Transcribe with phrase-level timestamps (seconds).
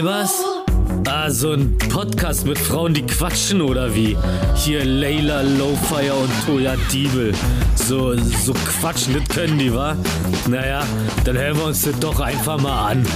[0.00, 0.42] Weibers?
[1.06, 4.16] Ah, so ein Podcast mit Frauen, die quatschen oder wie?
[4.54, 7.34] Hier Layla Lowfire und Toya Diebel.
[7.74, 9.94] So, so quatschen, das können die, wa?
[10.48, 10.86] Naja,
[11.24, 13.06] dann hören wir uns das doch einfach mal an.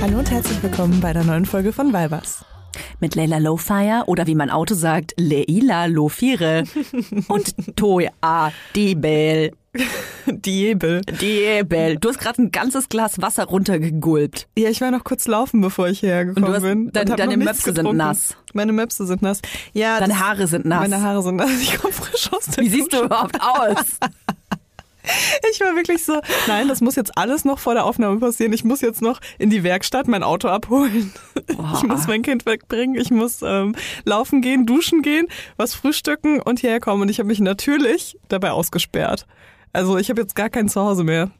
[0.00, 2.42] Hallo und herzlich willkommen bei der neuen Folge von Weibers.
[3.00, 6.64] Mit Leila Lowfire oder wie mein Auto sagt, Leila Lofire
[7.28, 8.10] und Toya
[8.76, 9.52] Diebel.
[10.26, 11.00] Diebel.
[11.02, 11.96] Diebel.
[11.96, 14.48] Du hast gerade ein ganzes Glas Wasser runtergegulpt.
[14.58, 16.90] Ja, ich war noch kurz laufen, bevor ich hierher gekommen Und du hast- bin.
[16.92, 18.36] dein- und deine Möpse sind nass.
[18.52, 19.40] Meine Möpse sind nass.
[19.72, 20.80] Ja, Deine Haare sind nass.
[20.80, 21.50] Meine Haare sind nass.
[21.62, 23.06] Ich komme frisch aus der Wie siehst du Dusche.
[23.06, 23.84] überhaupt aus?
[25.52, 28.52] Ich war wirklich so, nein, das muss jetzt alles noch vor der Aufnahme passieren.
[28.52, 31.12] Ich muss jetzt noch in die Werkstatt mein Auto abholen.
[31.48, 32.96] Ich muss mein Kind wegbringen.
[32.96, 35.26] Ich muss ähm, laufen gehen, duschen gehen,
[35.56, 37.02] was frühstücken und hierher kommen.
[37.02, 39.26] Und ich habe mich natürlich dabei ausgesperrt.
[39.72, 41.30] Also ich habe jetzt gar kein Zuhause mehr.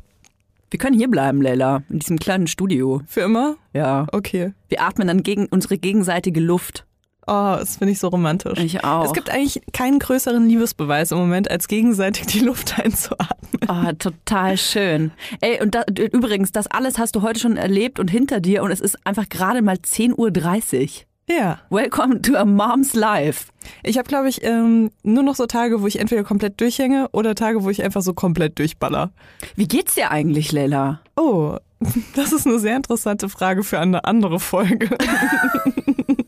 [0.70, 3.02] Wir können hier bleiben, Leila, in diesem kleinen Studio.
[3.06, 3.56] Für immer?
[3.72, 4.06] Ja.
[4.12, 4.52] Okay.
[4.68, 6.86] Wir atmen dann gegen unsere gegenseitige Luft.
[7.32, 8.58] Oh, das finde ich so romantisch.
[8.58, 9.04] Ich auch.
[9.04, 13.60] Es gibt eigentlich keinen größeren Liebesbeweis im Moment, als gegenseitig die Luft einzuatmen.
[13.68, 15.12] Oh, total schön.
[15.40, 18.72] Ey, und da, übrigens, das alles hast du heute schon erlebt und hinter dir und
[18.72, 20.88] es ist einfach gerade mal 10.30 Uhr.
[21.28, 21.60] Ja.
[21.70, 23.52] Welcome to a mom's life.
[23.84, 27.36] Ich habe, glaube ich, ähm, nur noch so Tage, wo ich entweder komplett durchhänge oder
[27.36, 29.12] Tage, wo ich einfach so komplett durchballer.
[29.54, 31.00] Wie geht's dir eigentlich, Leila?
[31.14, 31.54] Oh,
[32.16, 34.98] das ist eine sehr interessante Frage für eine andere Folge.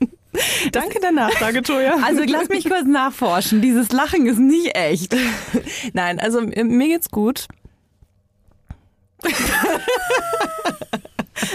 [0.72, 1.96] Danke der Nachfrage, Toja.
[2.04, 3.60] Also lass mich kurz nachforschen.
[3.60, 5.14] Dieses Lachen ist nicht echt.
[5.92, 7.48] Nein, also äh, mir geht's gut.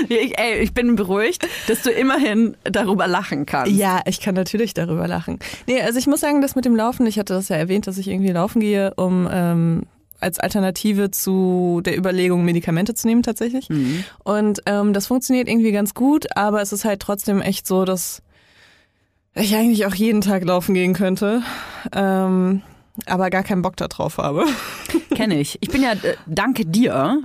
[0.10, 3.72] Ich, ey, ich bin beruhigt, dass du immerhin darüber lachen kannst.
[3.72, 5.40] Ja, ich kann natürlich darüber lachen.
[5.66, 7.98] Nee, also ich muss sagen, das mit dem Laufen, ich hatte das ja erwähnt, dass
[7.98, 9.84] ich irgendwie laufen gehe, um ähm,
[10.20, 13.70] als Alternative zu der Überlegung, Medikamente zu nehmen tatsächlich.
[14.24, 18.22] Und ähm, das funktioniert irgendwie ganz gut, aber es ist halt trotzdem echt so, dass
[19.40, 21.42] ich eigentlich auch jeden Tag laufen gehen könnte,
[21.94, 22.62] ähm,
[23.06, 24.46] aber gar keinen Bock da drauf habe.
[25.16, 25.58] Kenne ich.
[25.62, 27.24] Ich bin ja äh, danke dir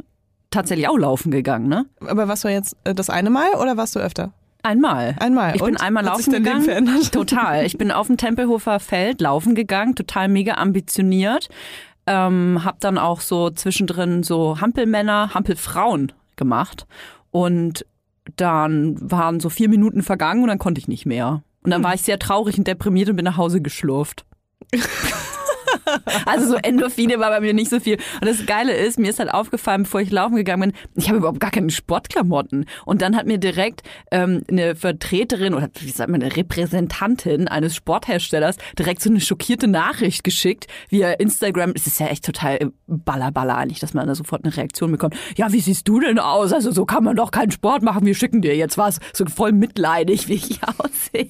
[0.50, 1.86] tatsächlich auch laufen gegangen, ne?
[2.00, 4.32] Aber was war jetzt äh, das eine Mal oder warst du öfter?
[4.62, 5.16] Einmal.
[5.18, 5.56] Einmal.
[5.56, 5.82] Ich bin Und?
[5.82, 6.86] einmal Hat laufen gegangen.
[7.10, 7.66] Total.
[7.66, 11.48] Ich bin auf dem Tempelhofer Feld laufen gegangen, total mega ambitioniert.
[12.06, 16.86] Ähm, hab dann auch so zwischendrin so Hampelmänner, Hampelfrauen gemacht.
[17.30, 17.84] Und
[18.36, 21.42] dann waren so vier Minuten vergangen und dann konnte ich nicht mehr.
[21.62, 24.24] Und dann war ich sehr traurig und deprimiert und bin nach Hause geschlurft.
[26.26, 27.96] Also so Endorphine war bei mir nicht so viel.
[28.20, 31.18] Und das Geile ist, mir ist halt aufgefallen, bevor ich laufen gegangen bin, ich habe
[31.18, 32.66] überhaupt gar keine Sportklamotten.
[32.84, 37.74] Und dann hat mir direkt ähm, eine Vertreterin oder wie sagt man, eine Repräsentantin eines
[37.74, 41.72] Sportherstellers direkt so eine schockierte Nachricht geschickt via Instagram.
[41.74, 45.16] Es ist ja echt total ballerballer eigentlich, dass man da sofort eine Reaktion bekommt.
[45.36, 46.52] Ja, wie siehst du denn aus?
[46.52, 48.06] Also so kann man doch keinen Sport machen.
[48.06, 49.00] Wir schicken dir jetzt was.
[49.12, 51.28] So voll mitleidig, wie ich aussehe.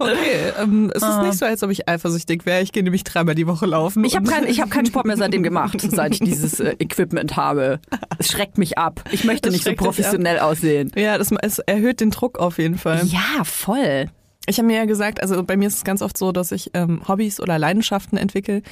[0.00, 2.62] Okay, ähm, es ist nicht so, als ob ich eifersüchtig wäre.
[2.62, 4.02] Ich gehe nämlich dreimal die Woche laufen.
[4.04, 7.80] Ich habe keinen hab keinen Sport mehr seitdem gemacht, seit ich dieses äh, Equipment habe.
[8.18, 9.04] Es schreckt mich ab.
[9.12, 10.90] Ich möchte Das nicht so professionell aussehen.
[10.96, 13.04] Ja, das es erhöht den Druck auf jeden Fall.
[13.04, 14.06] Ja, voll.
[14.46, 16.70] Ich habe mir ja gesagt, also bei mir ist es ganz oft so, dass ich
[16.74, 18.62] ähm, Hobbys oder Leidenschaften entwickle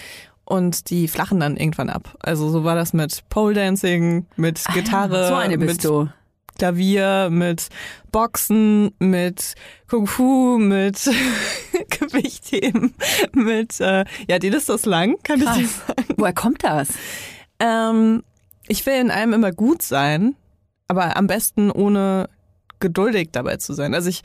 [0.45, 2.17] und die flachen dann irgendwann ab.
[2.21, 6.09] Also so war das mit Pole Dancing, mit Gitarre, Ah, so eine bist mit du.
[6.59, 7.69] Klavier, mit
[8.13, 9.55] Boxen, mit
[9.89, 11.09] Kung Fu, mit
[11.91, 12.95] Gewichtheben,
[13.33, 15.87] mit äh, ja, die Liste ist lang, kann ich dir Krass.
[15.87, 16.15] sagen.
[16.17, 16.89] Woher kommt das?
[17.61, 18.23] Ähm,
[18.67, 20.35] ich will in allem immer gut sein,
[20.89, 22.29] aber am besten ohne
[22.81, 23.95] geduldig dabei zu sein.
[23.95, 24.23] Also ich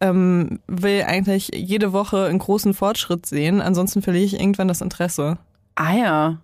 [0.00, 5.38] ähm, will eigentlich jede Woche einen großen Fortschritt sehen, ansonsten verliere ich irgendwann das Interesse.
[5.74, 6.40] Ah ja.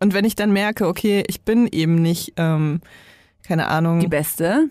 [0.00, 2.80] Und wenn ich dann merke, okay, ich bin eben nicht, ähm,
[3.48, 4.68] keine Ahnung, Die Beste.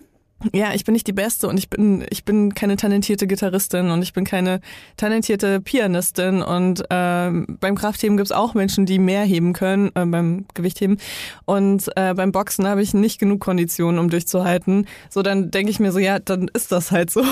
[0.52, 4.02] ja, ich bin nicht die Beste und ich bin, ich bin keine talentierte Gitarristin und
[4.02, 4.60] ich bin keine
[4.96, 10.46] talentierte Pianistin und ähm, beim Kraftheben gibt's auch Menschen, die mehr heben können, äh, beim
[10.54, 10.98] Gewichtheben.
[11.44, 14.86] Und äh, beim Boxen habe ich nicht genug Konditionen, um durchzuhalten.
[15.10, 17.22] So, dann denke ich mir so, ja, dann ist das halt so.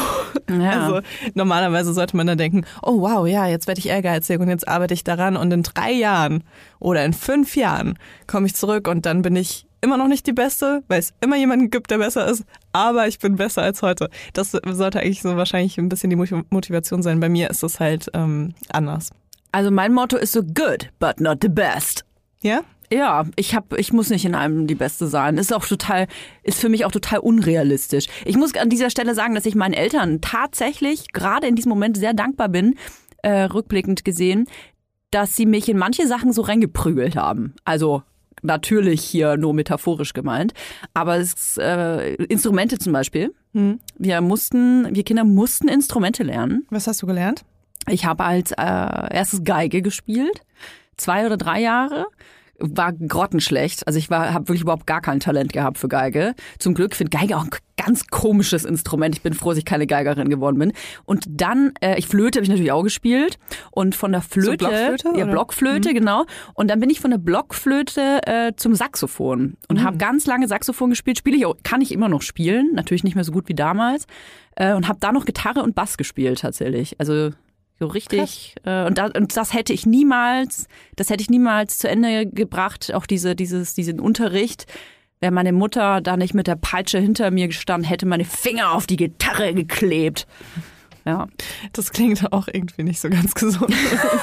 [0.51, 0.73] Ja.
[0.87, 1.01] Also
[1.35, 4.95] normalerweise sollte man dann denken, oh wow, ja, jetzt werde ich ehrgeizig und jetzt arbeite
[4.95, 6.43] ich daran und in drei Jahren
[6.81, 10.33] oder in fünf Jahren komme ich zurück und dann bin ich immer noch nicht die
[10.33, 14.11] Beste, weil es immer jemanden gibt, der besser ist, aber ich bin besser als heute.
[14.35, 17.21] Das sollte eigentlich so wahrscheinlich ein bisschen die Motiv- Motivation sein.
[17.21, 19.11] Bei mir ist das halt ähm, anders.
[19.53, 22.05] Also mein Motto ist so good, but not the best.
[22.43, 22.61] Ja?
[22.93, 25.39] Ja, ich hab, ich muss nicht in einem die Beste sein.
[25.39, 26.07] Ist auch total,
[26.43, 28.07] ist für mich auch total unrealistisch.
[28.25, 31.97] Ich muss an dieser Stelle sagen, dass ich meinen Eltern tatsächlich gerade in diesem Moment
[31.97, 32.75] sehr dankbar bin,
[33.23, 34.47] äh, rückblickend gesehen,
[35.11, 37.55] dass sie mich in manche Sachen so reingeprügelt haben.
[37.65, 38.03] Also
[38.43, 40.53] natürlich hier nur metaphorisch gemeint.
[40.95, 43.35] Aber es äh, Instrumente zum Beispiel.
[43.53, 43.81] Hm.
[43.99, 46.67] Wir mussten, wir Kinder mussten Instrumente lernen.
[46.71, 47.45] Was hast du gelernt?
[47.89, 48.55] Ich habe als äh,
[49.15, 50.41] erstes Geige gespielt,
[50.97, 52.07] zwei oder drei Jahre.
[52.59, 53.87] War grottenschlecht.
[53.87, 56.35] Also ich war, habe wirklich überhaupt gar kein Talent gehabt für Geige.
[56.59, 59.15] Zum Glück finde Geige auch ein ganz komisches Instrument.
[59.15, 60.73] Ich bin froh, dass ich keine Geigerin geworden bin.
[61.05, 63.39] Und dann, äh, ich Flöte habe ich natürlich auch gespielt.
[63.71, 65.33] Und von der Flöte, Blockflöte, ja oder?
[65.33, 66.25] Blockflöte, genau.
[66.55, 70.91] Und dann bin ich von der Blockflöte äh, zum Saxophon und habe ganz lange Saxophon
[70.91, 71.19] gespielt.
[71.19, 74.07] Spiele ich auch, kann ich immer noch spielen, natürlich nicht mehr so gut wie damals.
[74.57, 76.99] Äh, und habe da noch Gitarre und Bass gespielt tatsächlich.
[76.99, 77.31] Also
[77.79, 78.55] so richtig.
[78.65, 82.93] Äh, und, da, und das hätte ich niemals, das hätte ich niemals zu Ende gebracht,
[82.95, 84.67] auch diese, dieses, diesen Unterricht.
[85.21, 88.87] Wäre meine Mutter da nicht mit der Peitsche hinter mir gestanden, hätte meine Finger auf
[88.87, 90.27] die Gitarre geklebt.
[91.07, 91.29] Ja.
[91.73, 93.73] Das klingt auch irgendwie nicht so ganz gesund.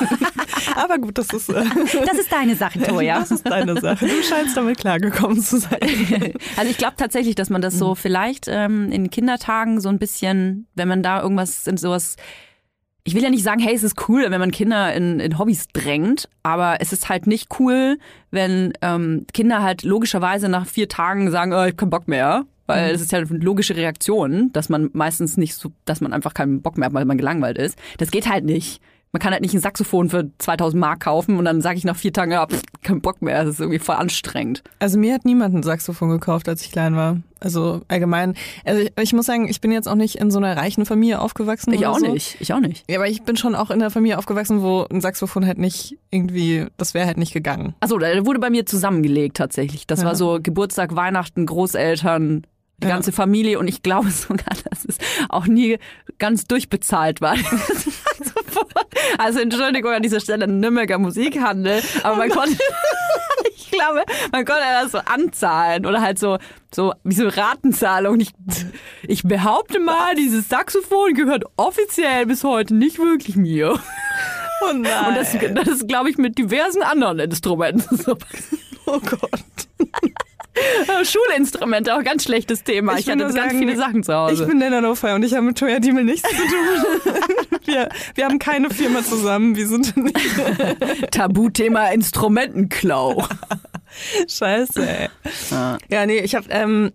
[0.76, 1.64] Aber gut, das ist, äh,
[2.06, 3.20] Das ist deine Sache, Toja.
[3.20, 4.06] das ist deine Sache.
[4.06, 5.80] Du scheinst damit klargekommen zu sein.
[6.58, 10.68] Also ich glaube tatsächlich, dass man das so vielleicht ähm, in Kindertagen so ein bisschen,
[10.76, 12.18] wenn man da irgendwas in sowas
[13.06, 15.68] ich will ja nicht sagen, hey, es ist cool, wenn man Kinder in, in Hobbys
[15.74, 17.98] drängt, aber es ist halt nicht cool,
[18.32, 22.46] wenn ähm, Kinder halt logischerweise nach vier Tagen sagen, oh, ich hab keinen Bock mehr.
[22.66, 26.34] Weil es ist ja eine logische Reaktion, dass man meistens nicht so, dass man einfach
[26.34, 27.78] keinen Bock mehr hat, weil man gelangweilt ist.
[27.98, 28.82] Das geht halt nicht.
[29.16, 31.96] Man kann halt nicht ein Saxophon für 2000 Mark kaufen und dann sage ich nach
[31.96, 33.44] vier Tagen, ja, pff, kein Bock mehr.
[33.44, 34.64] Das ist irgendwie voll anstrengend.
[34.80, 37.18] Also mir hat niemand ein Saxophon gekauft, als ich klein war.
[37.40, 38.34] Also allgemein.
[38.66, 41.20] Also ich, ich muss sagen, ich bin jetzt auch nicht in so einer reichen Familie
[41.22, 41.74] aufgewachsen.
[41.74, 42.12] Ich auch so.
[42.12, 42.38] nicht.
[42.40, 42.90] Ich auch nicht.
[42.90, 45.96] Ja, aber ich bin schon auch in einer Familie aufgewachsen, wo ein Saxophon halt nicht
[46.10, 47.76] irgendwie, das wäre halt nicht gegangen.
[47.82, 49.86] Achso, der wurde bei mir zusammengelegt tatsächlich.
[49.86, 50.08] Das Ja.
[50.08, 52.48] war so Geburtstag, Weihnachten, Großeltern,
[52.80, 52.96] die Ja.
[52.96, 54.98] ganze Familie und ich glaube sogar, dass es
[55.30, 55.78] auch nie
[56.18, 57.36] ganz durchbezahlt war.
[59.18, 62.58] also Entschuldigung an dieser Stelle, Nürnberger Musikhandel, aber man konnte,
[63.56, 66.38] ich glaube, man konnte das so anzahlen oder halt so,
[66.74, 68.20] so wie so Ratenzahlung.
[68.20, 68.32] Ich,
[69.08, 73.74] ich behaupte mal, dieses Saxophon gehört offiziell bis heute nicht wirklich mir.
[73.74, 74.70] Oh.
[74.70, 78.18] Und das, das ist, glaube ich, mit diversen anderen Instrumenten so.
[78.86, 79.44] oh Gott.
[81.04, 82.98] Schulinstrumente, auch ganz schlechtes Thema.
[82.98, 84.46] Ich, will hatte ganz sagen, viele Sachen zu Ich Hause.
[84.48, 87.16] bin Lena Lowfire und ich habe mit Toya Diemel nichts zu tun.
[87.66, 89.56] wir, wir haben keine Firma zusammen.
[89.56, 90.18] Wir sind nicht.
[91.12, 93.26] Tabuthema Instrumentenklau.
[94.28, 95.10] Scheiße, ey.
[95.52, 95.78] Ja.
[95.90, 96.92] Ja, nee, ich habe, ähm,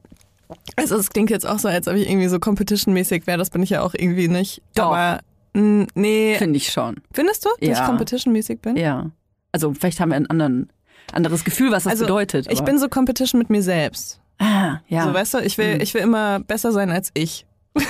[0.76, 3.38] also es klingt jetzt auch so, als ob ich irgendwie so competition-mäßig wäre.
[3.38, 4.62] Das bin ich ja auch irgendwie nicht.
[4.75, 4.87] Doch.
[4.93, 5.20] Aber
[5.55, 6.37] mh, nee.
[6.38, 6.96] Finde ich schon.
[7.12, 7.75] Findest du, dass Ja.
[7.82, 8.76] ich competition-mäßig bin?
[8.76, 9.10] Ja.
[9.52, 10.70] Also vielleicht haben wir ein anderen,
[11.14, 12.46] anderes Gefühl, was das also, bedeutet.
[12.50, 14.20] Ich aber- bin so competition mit mir selbst.
[14.38, 15.05] ah, ja.
[15.05, 15.81] So, weißt du, ich will, Mhm.
[15.81, 17.44] ich will immer besser sein als ich.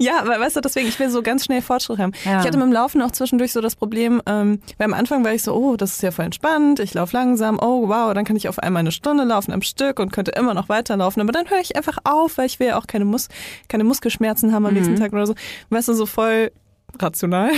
[0.00, 2.12] ja, aber weißt du, deswegen, ich will so ganz schnell Fortschritt haben.
[2.24, 2.40] Ja.
[2.40, 5.32] Ich hatte mit dem Laufen auch zwischendurch so das Problem, ähm, weil am Anfang war
[5.32, 8.36] ich so, oh, das ist ja voll entspannt, ich laufe langsam, oh wow, dann kann
[8.36, 11.48] ich auf einmal eine Stunde laufen am Stück und könnte immer noch weiterlaufen, aber dann
[11.48, 13.28] höre ich einfach auf, weil ich will ja auch keine, Mus
[13.68, 15.34] keine Muskelschmerzen haben am nächsten Tag oder so.
[15.70, 16.50] Weißt du, so voll
[16.98, 17.50] rational.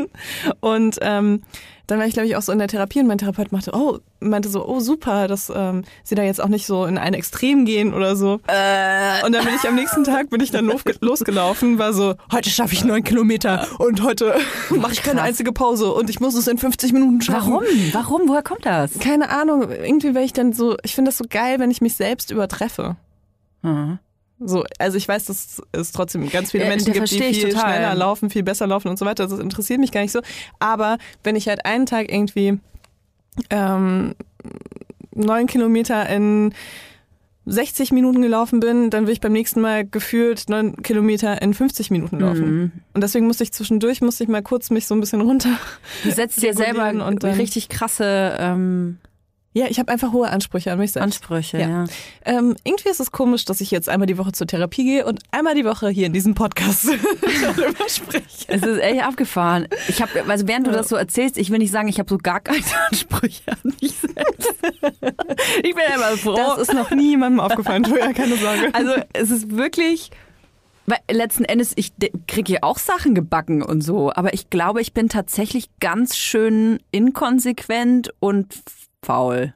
[0.60, 1.42] und ähm,
[1.86, 3.98] dann war ich, glaube ich, auch so in der Therapie und mein Therapeut machte, oh,
[4.20, 7.64] meinte so, oh super, dass ähm, sie da jetzt auch nicht so in ein Extrem
[7.66, 8.40] gehen oder so.
[8.46, 9.24] Äh.
[9.26, 12.48] Und dann bin ich am nächsten Tag bin ich dann losge- losgelaufen, war so, heute
[12.50, 14.34] schaffe ich neun Kilometer und heute
[14.70, 17.52] mache ich keine einzige Pause und ich muss es in 50 Minuten schaffen.
[17.52, 17.64] Warum?
[17.92, 18.28] Warum?
[18.28, 18.98] Woher kommt das?
[18.98, 21.94] Keine Ahnung, irgendwie weil ich dann so, ich finde das so geil, wenn ich mich
[21.94, 22.96] selbst übertreffe.
[23.62, 23.98] Mhm.
[24.46, 27.74] So, also ich weiß, dass es trotzdem ganz viele Menschen das gibt, die viel total.
[27.74, 29.26] schneller laufen, viel besser laufen und so weiter.
[29.26, 30.20] Das interessiert mich gar nicht so.
[30.58, 32.58] Aber wenn ich halt einen Tag irgendwie
[33.50, 34.14] ähm,
[35.14, 36.52] neun Kilometer in
[37.46, 41.90] 60 Minuten gelaufen bin, dann will ich beim nächsten Mal gefühlt neun Kilometer in 50
[41.90, 42.56] Minuten laufen.
[42.56, 42.72] Mhm.
[42.94, 45.50] Und deswegen musste ich zwischendurch, musste ich mal kurz mich so ein bisschen runter.
[46.04, 48.98] Du setzt dir selber und richtig krasse ähm,
[49.56, 51.04] Ja, ich habe einfach hohe Ansprüche an mich selbst.
[51.04, 51.58] Ansprüche.
[51.60, 51.68] Ja.
[51.68, 51.84] Ja.
[52.24, 55.20] Ähm, irgendwie ist es komisch, dass ich jetzt einmal die Woche zur Therapie gehe und
[55.30, 56.86] einmal die Woche hier in diesem Podcast
[57.42, 58.46] darüber spreche.
[58.48, 59.68] Es ist echt abgefahren.
[59.86, 62.18] Ich habe, also während du das so erzählst, ich will nicht sagen, ich habe so
[62.18, 64.54] gar keine Ansprüche an mich selbst.
[65.62, 66.34] Ich bin immer froh.
[66.34, 68.70] Das ist noch niemandem aufgefallen, Toja, keine Sorge.
[68.74, 70.10] Also es ist wirklich,
[70.86, 74.80] weil letzten Endes, ich de- krieg hier auch Sachen gebacken und so, aber ich glaube,
[74.80, 78.52] ich bin tatsächlich ganz schön inkonsequent und
[79.04, 79.54] faul.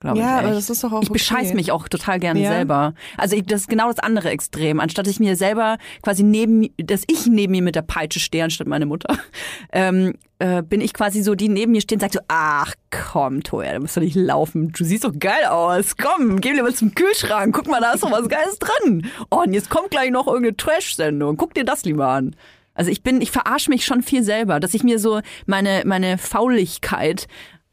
[0.00, 1.56] Glaube ja, ich aber das ist doch auch Ich bescheiß okay.
[1.56, 2.50] mich auch total gerne Ja.
[2.52, 2.94] selber.
[3.16, 4.78] Also ich, das ist genau das andere Extrem.
[4.78, 8.68] Anstatt ich mir selber quasi neben, dass ich neben mir mit der Peitsche stehe, anstatt
[8.68, 9.18] meine Mutter,
[9.72, 13.42] ähm, äh, bin ich quasi so, die neben mir stehen und sagt so, ach komm,
[13.42, 14.70] Toja, da musst du nicht laufen.
[14.70, 15.96] Du siehst doch geil aus.
[15.96, 17.52] Komm, geh lieber zum Kühlschrank.
[17.52, 19.04] Guck mal, da ist doch was Geiles drin.
[19.30, 21.36] Oh, und jetzt kommt gleich noch irgendeine Trash-Sendung.
[21.36, 22.36] Guck dir das lieber an.
[22.72, 26.18] Also ich bin, ich verarsche mich schon viel selber, dass ich mir so meine, meine
[26.18, 27.26] Fauligkeit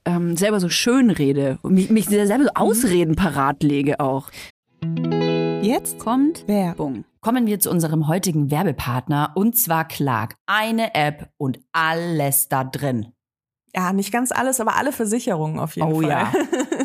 [0.05, 4.29] ähm, selber so schön rede und mich, mich selber so Ausreden parat lege auch.
[5.61, 7.05] Jetzt Kommt Werbung.
[7.21, 10.35] Kommen wir zu unserem heutigen Werbepartner und zwar Clark.
[10.45, 13.07] Eine App und alles da drin.
[13.75, 16.09] Ja, nicht ganz alles, aber alle Versicherungen auf jeden Oh Fall.
[16.09, 16.31] ja.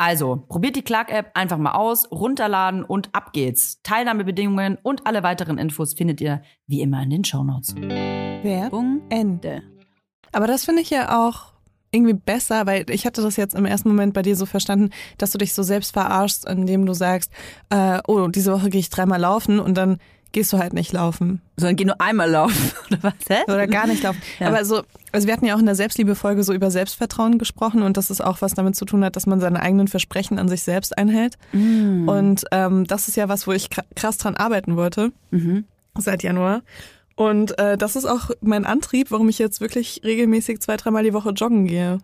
[0.00, 3.82] Also, probiert die Clark-App einfach mal aus, runterladen und ab geht's.
[3.82, 7.76] Teilnahmebedingungen und alle weiteren Infos findet ihr wie immer in den Shownotes.
[7.76, 9.62] Werbung Ende.
[10.32, 11.52] Aber das finde ich ja auch
[11.90, 14.88] irgendwie besser, weil ich hatte das jetzt im ersten Moment bei dir so verstanden,
[15.18, 17.30] dass du dich so selbst verarschst, indem du sagst,
[17.68, 19.98] äh, oh, diese Woche gehe ich dreimal laufen und dann
[20.32, 23.12] gehst du halt nicht laufen Sondern geh nur einmal laufen, oder was?
[23.28, 23.42] Hä?
[23.46, 24.20] oder gar nicht laufen.
[24.38, 24.48] Ja.
[24.48, 24.82] Aber so,
[25.12, 28.20] also wir hatten ja auch in der Selbstliebefolge so über Selbstvertrauen gesprochen und dass es
[28.20, 31.36] auch was damit zu tun hat, dass man seine eigenen Versprechen an sich selbst einhält.
[31.52, 32.08] Mm.
[32.08, 35.64] Und ähm, das ist ja was, wo ich kra- krass dran arbeiten wollte Mhm.
[35.98, 36.62] seit Januar.
[37.16, 41.12] Und äh, das ist auch mein Antrieb, warum ich jetzt wirklich regelmäßig zwei, dreimal die
[41.12, 41.98] Woche joggen gehe.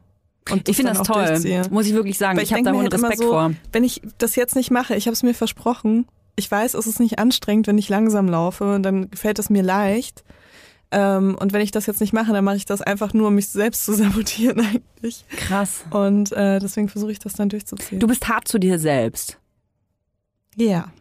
[0.50, 1.40] Und Ich finde das toll,
[1.70, 2.36] muss ich wirklich sagen.
[2.36, 3.52] Weil ich habe denk da hohen halt immer Respekt so, vor.
[3.72, 6.06] Wenn ich das jetzt nicht mache, ich habe es mir versprochen,
[6.36, 9.62] ich weiß, es ist nicht anstrengend, wenn ich langsam laufe und dann fällt es mir
[9.62, 10.22] leicht.
[10.92, 13.34] Ähm, und wenn ich das jetzt nicht mache, dann mache ich das einfach nur, um
[13.34, 15.24] mich selbst zu sabotieren eigentlich.
[15.36, 15.84] Krass.
[15.90, 17.98] Und äh, deswegen versuche ich das dann durchzuziehen.
[18.00, 19.38] Du bist hart zu dir selbst.
[20.56, 20.92] ja,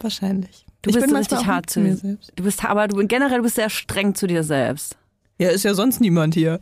[0.00, 0.66] wahrscheinlich.
[0.82, 2.32] Du ich bist richtig hart zu mir selbst.
[2.36, 4.96] Du bist aber du generell du bist sehr streng zu dir selbst.
[5.38, 6.60] Ja, ist ja sonst niemand hier.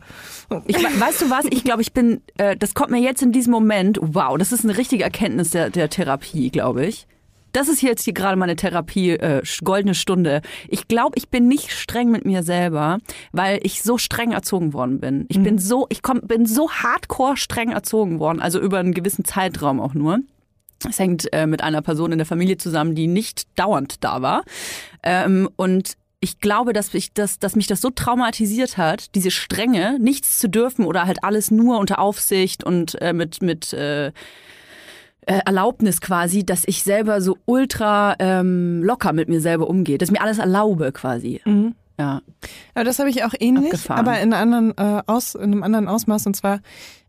[0.65, 1.45] Ich, we- weißt du was?
[1.49, 4.63] Ich glaube, ich bin, äh, das kommt mir jetzt in diesem Moment, wow, das ist
[4.65, 7.07] eine richtige Erkenntnis der, der Therapie, glaube ich.
[7.55, 10.41] Das ist jetzt hier gerade meine Therapie, äh, goldene Stunde.
[10.67, 12.99] Ich glaube, ich bin nicht streng mit mir selber,
[13.31, 15.25] weil ich so streng erzogen worden bin.
[15.29, 19.23] Ich bin so, ich komm, bin so hardcore streng erzogen worden, also über einen gewissen
[19.23, 20.19] Zeitraum auch nur.
[20.85, 24.43] Es hängt äh, mit einer Person in der Familie zusammen, die nicht dauernd da war.
[25.01, 29.97] Ähm, und ich glaube, dass, ich das, dass mich das so traumatisiert hat, diese Strenge,
[29.97, 34.11] nichts zu dürfen oder halt alles nur unter Aufsicht und äh, mit, mit äh,
[35.27, 40.09] äh, Erlaubnis quasi, dass ich selber so ultra ähm, locker mit mir selber umgehe, dass
[40.09, 41.41] ich mir alles erlaube quasi.
[41.45, 41.75] Mhm.
[41.99, 42.21] Ja.
[42.73, 44.05] Aber das habe ich auch ähnlich, Abgefahren.
[44.07, 46.25] aber in, anderen, äh, aus, in einem anderen Ausmaß.
[46.27, 46.59] Und zwar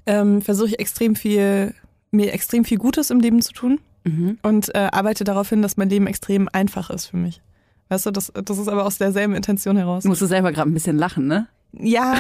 [0.06, 1.74] ähm, versuche ich extrem viel,
[2.12, 4.38] mir extrem viel Gutes im Leben zu tun Mhm.
[4.42, 7.42] und äh, arbeite darauf hin, dass mein Leben extrem einfach ist für mich.
[7.88, 10.04] Weißt du, das, das ist aber aus derselben Intention heraus.
[10.04, 11.48] Du musst du selber gerade ein bisschen lachen, ne?
[11.72, 12.14] Ja,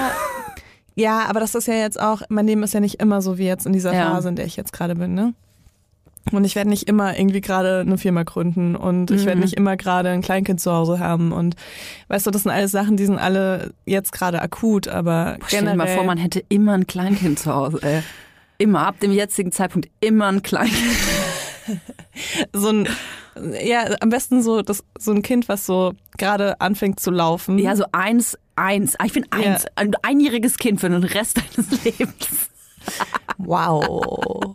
[0.96, 3.46] ja, aber das ist ja jetzt auch, mein Leben ist ja nicht immer so wie
[3.46, 4.10] jetzt in dieser Ja.
[4.10, 5.34] Phase, in der ich jetzt gerade bin, ne?
[6.32, 9.42] Und ich werde nicht immer irgendwie gerade eine Firma gründen und ich werde Mhm.
[9.44, 11.54] nicht immer gerade ein Kleinkind zu Hause haben und
[12.08, 15.60] weißt du, das sind alles Sachen, die sind alle jetzt gerade akut, aber Boah, stell
[15.60, 18.02] dir generell mal vor, man hätte immer ein Kleinkind zu Hause, ey.
[18.58, 20.96] Immer, ab dem jetzigen Zeitpunkt immer ein Kleinkind.
[22.52, 22.88] so ein
[23.62, 27.58] ja, am besten so das so ein Kind, was so gerade anfängt zu laufen.
[27.58, 28.98] Ja, so eins, eins.
[28.98, 29.66] Ah, Ich finde eins.
[29.76, 32.48] Ein einjähriges Kind für den Rest deines Lebens.
[33.38, 34.52] Wow.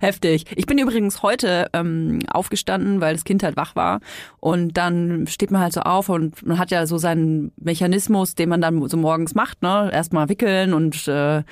[0.00, 0.44] Heftig.
[0.56, 4.00] Ich bin übrigens heute ähm, aufgestanden, weil das Kind halt wach war.
[4.40, 8.48] Und dann steht man halt so auf und man hat ja so seinen Mechanismus, den
[8.48, 9.90] man dann so morgens macht, ne?
[9.92, 11.42] Erstmal wickeln und äh,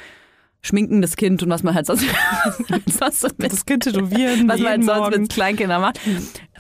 [0.63, 2.05] schminken das Kind und was man halt sonst,
[2.99, 4.47] was, Das Kind tätowieren.
[4.49, 5.23] was man halt sonst Morgen.
[5.23, 6.01] mit Kleinkindern macht.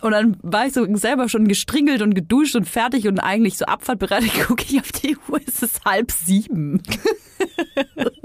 [0.03, 3.67] Und dann war ich so selber schon gestriegelt und geduscht und fertig und eigentlich so
[3.67, 4.25] abfahrtbereit.
[4.47, 6.83] Gucke ich auf die Uhr, es ist halb sieben.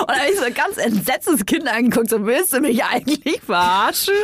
[0.00, 3.40] Und dann habe ich so ein ganz entsetztes Kind angeguckt, so willst du mich eigentlich
[3.42, 4.14] verarschen?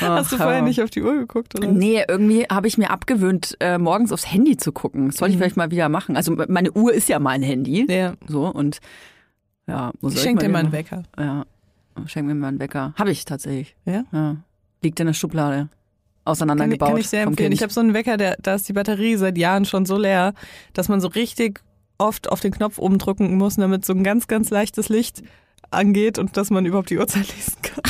[0.00, 1.68] Hast du Ach, vorher nicht auf die Uhr geguckt, oder?
[1.68, 5.08] Nee, irgendwie habe ich mir abgewöhnt, äh, morgens aufs Handy zu gucken.
[5.08, 6.16] Das sollte ich vielleicht mal wieder machen.
[6.16, 7.86] Also meine Uhr ist ja mein Handy.
[7.92, 8.14] Ja.
[8.26, 8.78] So und
[9.66, 11.02] ja, muss Ich schenke dir mal einen Wecker.
[11.18, 11.44] Ja,
[12.06, 12.94] schenk mir mal einen Wecker.
[12.98, 13.76] Habe ich tatsächlich.
[13.84, 14.04] Ja?
[14.12, 14.36] Ja.
[14.82, 15.56] Liegt in der Schublade.
[15.56, 16.88] Kann, ich- Auseinandergebaut.
[16.88, 17.52] kann ich sehr empfehlen.
[17.52, 20.32] Ich habe so einen Wecker, der, da ist die Batterie seit Jahren schon so leer,
[20.72, 21.60] dass man so richtig
[21.98, 25.22] oft auf den Knopf oben drücken muss, damit so ein ganz, ganz leichtes Licht
[25.70, 27.82] angeht und dass man überhaupt die Uhrzeit lesen kann.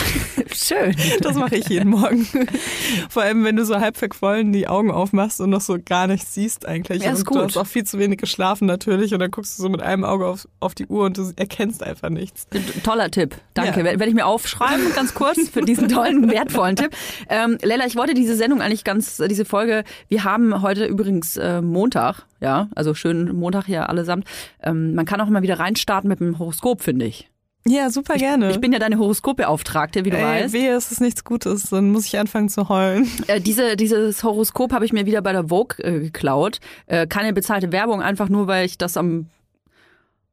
[0.52, 0.94] Schön.
[1.20, 2.26] Das mache ich jeden Morgen.
[3.10, 6.34] Vor allem, wenn du so halb verquollen die Augen aufmachst und noch so gar nichts
[6.34, 7.02] siehst eigentlich.
[7.02, 7.36] Ja, ist und gut.
[7.36, 10.04] Du hast auch viel zu wenig geschlafen natürlich und dann guckst du so mit einem
[10.04, 12.46] Auge auf, auf die Uhr und du erkennst einfach nichts.
[12.82, 13.36] Toller Tipp.
[13.54, 13.80] Danke.
[13.80, 13.84] Ja.
[13.84, 16.90] Werde ich mir aufschreiben, ganz kurz, für diesen tollen, wertvollen Tipp.
[17.28, 21.60] Ähm, Leila, ich wollte diese Sendung eigentlich ganz, diese Folge, wir haben heute übrigens äh,
[21.60, 24.26] Montag, ja, also schönen Montag hier allesamt.
[24.62, 27.30] Ähm, man kann auch immer wieder reinstarten mit dem Horoskop, finde ich.
[27.68, 28.50] Ja, super gerne.
[28.50, 30.54] Ich bin ja deine Horoskopbeauftragte, wie du Ey, weißt.
[30.54, 33.10] wehe, es ist nichts Gutes, dann muss ich anfangen zu heulen.
[33.26, 36.60] Äh, diese, dieses Horoskop habe ich mir wieder bei der Vogue äh, geklaut.
[36.86, 39.26] Äh, keine bezahlte Werbung, einfach nur, weil ich das am,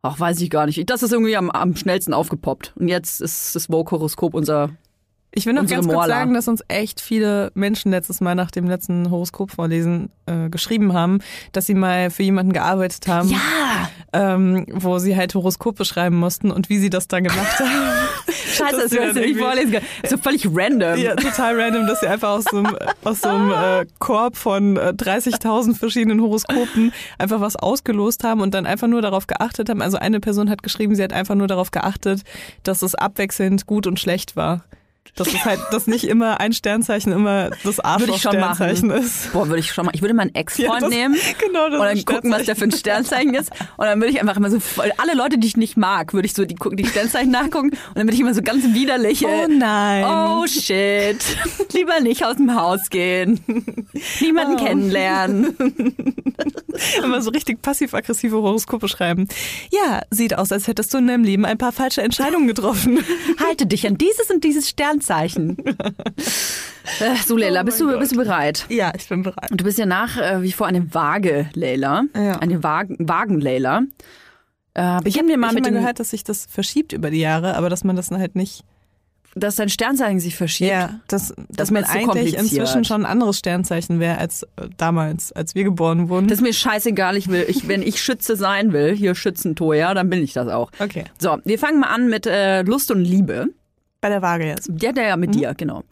[0.04, 0.90] ach, weiß ich gar nicht.
[0.90, 2.74] Das ist irgendwie am, am schnellsten aufgepoppt.
[2.76, 4.70] Und jetzt ist das Vogue-Horoskop unser
[5.36, 6.08] Ich will noch ganz kurz Morla.
[6.20, 11.20] sagen, dass uns echt viele Menschen letztes Mal nach dem letzten Horoskop-Vorlesen äh, geschrieben haben,
[11.54, 13.90] dass sie mal für jemanden gearbeitet haben, Ja!
[14.14, 17.70] ähm, wo sie halt Horoskop beschreiben mussten und wie sie das dann gemacht haben.
[18.54, 19.86] Scheiße, Dass das dann nicht vorlesen können.
[20.08, 21.00] So völlig random.
[21.00, 24.78] ja, total random, dass sie einfach aus so einem, aus so einem äh, Korb von
[24.78, 29.82] äh, 30.000 verschiedenen Horoskopen einfach was ausgelost haben und dann einfach nur darauf geachtet haben.
[29.82, 32.22] Also eine Person hat geschrieben, sie hat einfach nur darauf geachtet,
[32.62, 34.64] dass es abwechselnd gut und schlecht war.
[35.16, 37.80] Dass es halt, dass nicht immer ein Sternzeichen immer das.
[37.80, 39.32] Arschloch-Sternzeichen ist.
[39.32, 39.92] Boah, würde ich schon mal.
[39.94, 42.56] Ich würde meinen Ja, Ex-Freund das- nehmen Genau, das und dann ist gucken, was der
[42.56, 43.52] für ein Sternzeichen ist.
[43.78, 44.58] Und dann würde ich einfach immer so
[44.98, 48.08] alle Leute, die ich nicht mag, würde ich so die, die Sternzeichen nachgucken und dann
[48.08, 49.24] würde ich immer so ganz widerlich.
[49.26, 50.04] Oh nein.
[50.06, 51.24] Oh shit.
[51.74, 53.40] Lieber nicht aus dem Haus gehen.
[54.20, 54.66] Niemanden Oh.
[54.66, 55.56] kennenlernen.
[57.04, 59.28] Immer so richtig passiv-aggressive Horoskope schreiben.
[59.72, 63.00] Ja, sieht aus, als hättest du in deinem Leben ein paar falsche Entscheidungen getroffen.
[63.40, 64.93] Halte dich an dieses und dieses Sternzeichen.
[67.00, 68.00] Äh, so, Leila, Oh bist, du, Gott.
[68.00, 68.66] bist du bereit?
[68.70, 69.50] Ja, ich bin bereit.
[69.52, 72.04] Und du bist ja nach äh, wie vor eine Waage, Leila.
[72.14, 72.40] Ja.
[72.40, 73.84] Eine Wagen, Wagen Leila.
[74.74, 76.92] Äh, Ich beginn habe mir mal hab mit mal dem, gehört, dass sich das verschiebt
[76.92, 78.66] über die Jahre, aber dass man das halt nicht.
[79.34, 80.72] dass dein Sternzeichen sich verschiebt.
[80.72, 85.56] Ja, dass, dass man eigentlich inzwischen schon ein anderes Sternzeichen wäre als äh, damals, als
[85.56, 86.28] wir geboren wurden.
[86.28, 87.16] Das ist mir scheißegal.
[87.16, 90.50] Ich will, ich, wenn ich Schütze sein will, hier Schützentor, ja, dann bin ich das
[90.50, 90.70] auch.
[90.80, 91.06] okay.
[91.18, 93.48] So, wir fangen mal an mit äh, Lust und Liebe.
[94.04, 94.70] Bei der Waage jetzt.
[94.82, 95.86] Ja, der ja mit dir, genau.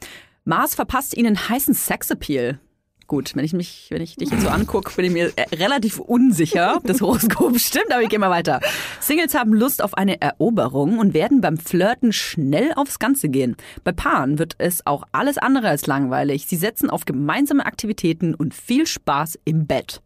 [0.44, 2.60] Mars verpasst ihnen heißen Sexappeal.
[3.08, 5.98] Gut, wenn ich mich, wenn ich dich jetzt so angucke, bin ich mir äh, relativ
[5.98, 8.60] unsicher, ob das Horoskop stimmt, aber ich gehe mal weiter.
[9.00, 13.56] Singles haben Lust auf eine Eroberung und werden beim Flirten schnell aufs Ganze gehen.
[13.86, 16.48] Bei Paaren wird es auch alles andere als langweilig.
[16.48, 20.02] Sie setzen auf gemeinsame Aktivitäten und viel Spaß im Bett.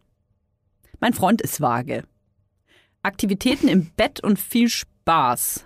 [1.00, 2.04] Mein Freund ist vage.
[3.02, 5.66] Aktivitäten im Bett und viel Spaß.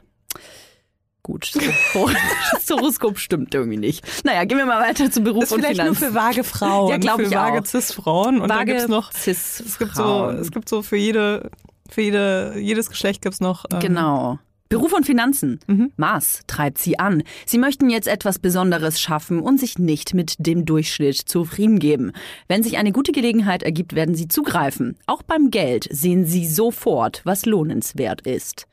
[1.30, 4.04] Gut, das Horoskop stimmt irgendwie nicht.
[4.26, 6.98] Naja, gehen wir mal weiter zu Beruf Ist und vielleicht nur für vage Frauen, Ja,
[6.98, 7.66] glaub für ich vage auch.
[7.66, 8.42] Cis-Frauen.
[8.42, 11.52] Und Vage gibt's noch, Cis es gibt so, es gibt so für jede,
[11.88, 13.66] für jede, jedes Geschlecht gibt's noch.
[13.72, 14.40] Ähm, Genau.
[14.70, 15.60] Beruf und Finanzen.
[15.66, 15.92] Mhm.
[15.98, 17.24] Mars treibt sie an.
[17.48, 22.12] Sie möchten jetzt etwas Besonderes schaffen und sich nicht mit dem Durchschnitt zufrieden geben.
[22.48, 24.96] Wenn sich eine gute Gelegenheit ergibt, werden sie zugreifen.
[25.08, 28.68] Auch beim Geld sehen sie sofort, was lohnenswert ist.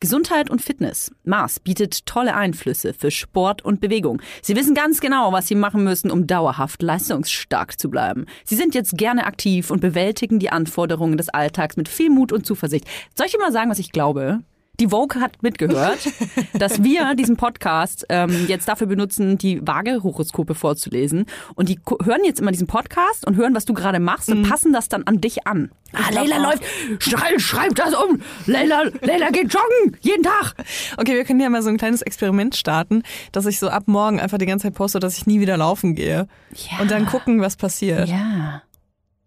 [0.00, 1.12] Gesundheit und Fitness.
[1.24, 4.22] Mars bietet tolle Einflüsse für Sport und Bewegung.
[4.40, 8.24] Sie wissen ganz genau, was sie machen müssen, um dauerhaft leistungsstark zu bleiben.
[8.44, 12.46] Sie sind jetzt gerne aktiv und bewältigen die Anforderungen des Alltags mit viel Mut und
[12.46, 12.86] Zuversicht.
[13.14, 14.40] Soll ich dir mal sagen, was ich glaube?
[14.80, 15.98] Die Vogue hat mitgehört,
[16.54, 21.26] dass wir diesen Podcast ähm, jetzt dafür benutzen, die Waage-Horoskope vorzulesen.
[21.54, 24.72] Und die hören jetzt immer diesen Podcast und hören, was du gerade machst und passen
[24.72, 25.70] das dann an dich an.
[25.92, 26.62] Ah, glaub Leila läuft,
[27.00, 28.20] schreib, schreib das um.
[28.46, 30.54] Leila, Leila geht joggen, jeden Tag.
[30.96, 34.18] Okay, wir können ja mal so ein kleines Experiment starten, dass ich so ab morgen
[34.20, 36.26] einfach die ganze Zeit poste, dass ich nie wieder laufen gehe.
[36.70, 36.78] Ja.
[36.80, 38.08] Und dann gucken, was passiert.
[38.08, 38.62] Ja.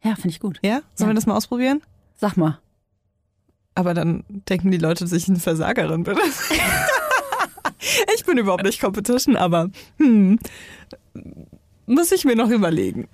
[0.04, 0.60] Ja, finde ich gut.
[0.64, 0.82] Ja?
[0.96, 1.14] Sollen Ja.
[1.14, 1.82] wir das mal ausprobieren?
[2.16, 2.60] Sag mal.
[3.76, 6.16] Aber dann denken die Leute, dass ich eine Versagerin bin.
[8.16, 10.40] ich bin überhaupt nicht Competition, aber hm,
[11.86, 13.08] muss ich mir noch überlegen.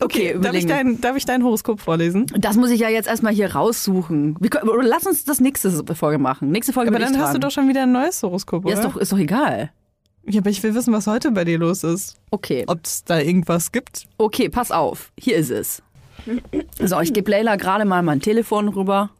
[0.00, 2.26] Okay, darf, ich dein, darf ich dein Horoskop vorlesen?
[2.36, 4.36] Das muss ich ja jetzt erstmal hier raussuchen.
[4.40, 4.50] Wir
[4.82, 6.50] lass uns das nächste Folge machen.
[6.50, 7.40] Nächste Folge Aber dann hast du tragen.
[7.40, 8.80] doch schon wieder ein neues Horoskop, Ja, oder?
[8.80, 9.70] ist doch, ist doch egal.
[10.26, 12.16] ja, aber ich will wissen, was heute bei dir los ist.
[12.32, 12.64] Okay.
[12.66, 14.06] Ob es da irgendwas gibt.
[14.18, 15.12] Okay, pass auf.
[15.18, 15.82] Hier ist es.
[16.80, 19.10] So, ich gebe Leila gerade mal mein Telefon rüber.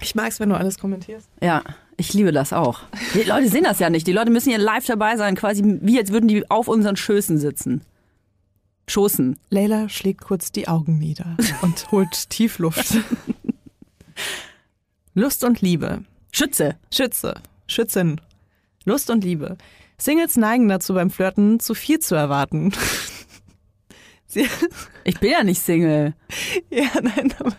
[0.00, 1.28] Ich mag es, wenn du alles kommentierst.
[1.42, 1.62] Ja,
[1.96, 2.80] ich liebe das auch.
[3.14, 4.06] Die Leute sehen das ja nicht.
[4.06, 7.38] Die Leute müssen hier live dabei sein, quasi wie als würden die auf unseren Schößen
[7.38, 7.82] sitzen.
[8.86, 9.38] Schoßen.
[9.50, 12.96] Leila schlägt kurz die Augen nieder und holt tief Luft.
[15.14, 16.04] Lust und Liebe.
[16.32, 16.76] Schütze.
[16.92, 17.34] Schütze.
[17.66, 18.20] Schützin.
[18.84, 19.56] Lust und Liebe.
[19.96, 22.72] Singles neigen dazu, beim Flirten zu viel zu erwarten.
[24.34, 24.48] Sie,
[25.04, 26.14] Ich bin ja nicht Single.
[26.70, 27.52] ja, nein, aber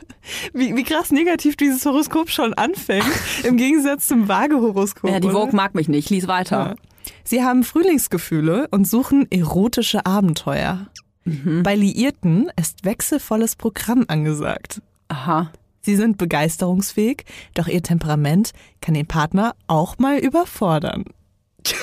[0.53, 3.05] wie, wie krass negativ dieses Horoskop schon anfängt,
[3.43, 5.09] im Gegensatz zum Waage-Horoskop.
[5.09, 5.29] Ja, die?
[5.29, 6.09] Vogue mag mich nicht.
[6.09, 6.57] Lies weiter.
[6.57, 6.75] Ja.
[7.23, 10.87] Sie haben Frühlingsgefühle und suchen erotische Abenteuer.
[11.63, 14.81] Bei Liierten ist wechselvolles Programm angesagt.
[15.07, 15.51] Aha.
[15.81, 21.05] Sie sind begeisterungsfähig, doch ihr Temperament kann den Partner auch mal überfordern.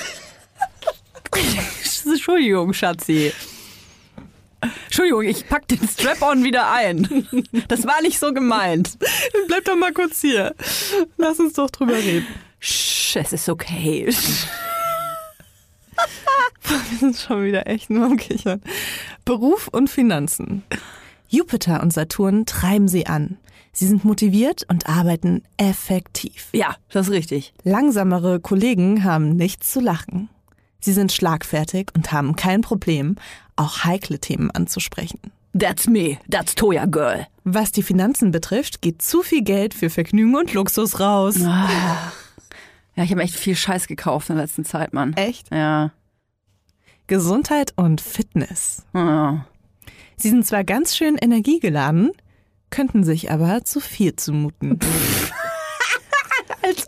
[2.06, 3.32] Entschuldigung, Schatzi.
[4.84, 7.26] Entschuldigung, ich pack den Strap-on wieder ein.
[7.68, 8.98] Das war nicht so gemeint.
[9.48, 10.54] Bleib doch mal kurz hier.
[11.16, 12.26] Lass uns doch drüber reden.
[12.60, 14.06] Sch, es ist okay.
[16.62, 18.62] Wir sind schon wieder echt nur am Kichern.
[19.24, 20.62] Beruf und Finanzen.
[21.28, 23.38] Jupiter und Saturn treiben sie an.
[23.72, 26.48] Sie sind motiviert und arbeiten effektiv.
[26.52, 27.54] Ja, das ist richtig.
[27.64, 30.28] Langsamere Kollegen haben nichts zu lachen.
[30.78, 33.16] Sie sind schlagfertig und haben kein Problem,
[33.62, 35.20] auch heikle Themen anzusprechen.
[35.58, 36.18] That's me.
[36.30, 37.26] That's Toya Girl.
[37.44, 41.36] Was die Finanzen betrifft, geht zu viel Geld für Vergnügen und Luxus raus.
[41.38, 45.14] Ja, ich habe echt viel Scheiß gekauft in der letzten Zeit, Mann.
[45.14, 45.50] Echt?
[45.50, 45.92] Ja.
[47.06, 48.84] Gesundheit und Fitness.
[48.94, 49.46] ja.
[50.16, 52.12] Sie sind zwar ganz schön energiegeladen,
[52.70, 54.78] könnten sich aber zu viel zumuten.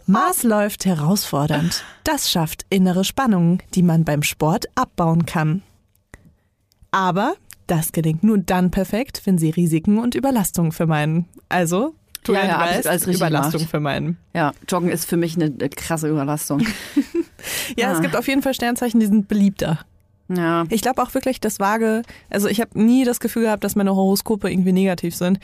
[0.07, 1.83] Mars läuft herausfordernd.
[2.05, 5.63] Das schafft innere Spannungen, die man beim Sport abbauen kann.
[6.95, 7.35] Aber
[7.67, 11.27] das gelingt nur dann perfekt, wenn sie Risiken und Überlastungen vermeiden.
[11.49, 13.71] Also, du Ja, ja, alles richtig Überlastung gemacht.
[13.71, 14.17] vermeiden.
[14.35, 16.61] Ja, Joggen ist für mich eine, eine krasse Überlastung.
[17.77, 18.01] Ja, es Ah.
[18.01, 19.81] gibt auf jeden Fall Sternzeichen, die sind beliebter.
[20.35, 20.65] Ja.
[20.71, 23.95] Ich glaube auch wirklich, das Waage, also ich habe nie das Gefühl gehabt, dass meine
[23.95, 25.39] Horoskope irgendwie negativ sind.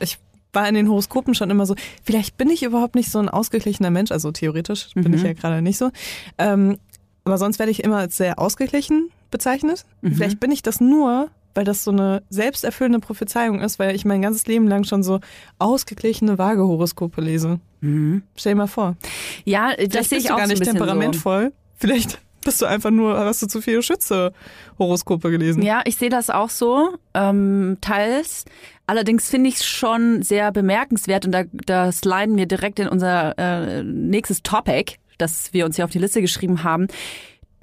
[0.00, 0.18] Ich
[0.54, 3.90] war in den Horoskopen schon immer so, vielleicht bin ich überhaupt nicht so ein ausgeglichener
[3.90, 5.90] Mensch, also theoretisch bin ich ja gerade nicht so.
[6.38, 6.78] Ähm,
[7.24, 9.84] aber sonst werde ich immer als sehr ausgeglichen bezeichnet.
[10.02, 14.22] Vielleicht bin ich das nur, weil das so eine selbsterfüllende Prophezeiung ist, weil ich mein
[14.22, 15.20] ganzes Leben lang schon so
[15.58, 17.60] ausgeglichene Waage-Horoskope lese.
[17.80, 18.22] Mhm.
[18.36, 18.96] Stell dir mal vor.
[19.44, 20.72] Ja, das sehe bist ich du auch gar so ein nicht so.
[20.72, 21.52] temperamentvoll.
[21.76, 25.62] Vielleicht bist du einfach nur, hast du zu viele Schütze-Horoskope gelesen.
[25.62, 28.44] Ja, ich sehe das auch so, ähm, teils.
[28.86, 33.36] Allerdings finde ich es schon sehr bemerkenswert und da, da sliden wir direkt in unser
[33.38, 36.88] äh, nächstes Topic, das wir uns hier auf die Liste geschrieben haben.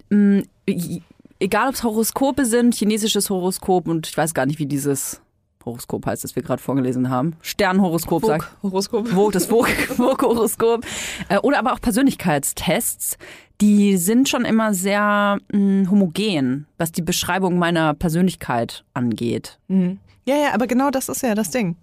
[0.10, 0.40] Mm,
[1.40, 5.22] egal ob es Horoskope sind, chinesisches Horoskop und ich weiß gar nicht, wie dieses
[5.66, 7.36] Horoskop heißt, das wir gerade vorgelesen haben.
[7.42, 9.08] Sternhoroskop, sag Horoskop.
[9.08, 10.84] Vogue, das Vogue- Vogue-Horoskop.
[11.30, 13.18] Äh, Oder aber auch Persönlichkeitstests.
[13.62, 19.60] Die sind schon immer sehr mh, homogen, was die Beschreibung meiner Persönlichkeit angeht.
[19.68, 20.00] Mhm.
[20.26, 21.76] Ja, ja, aber genau das ist ja das Ding.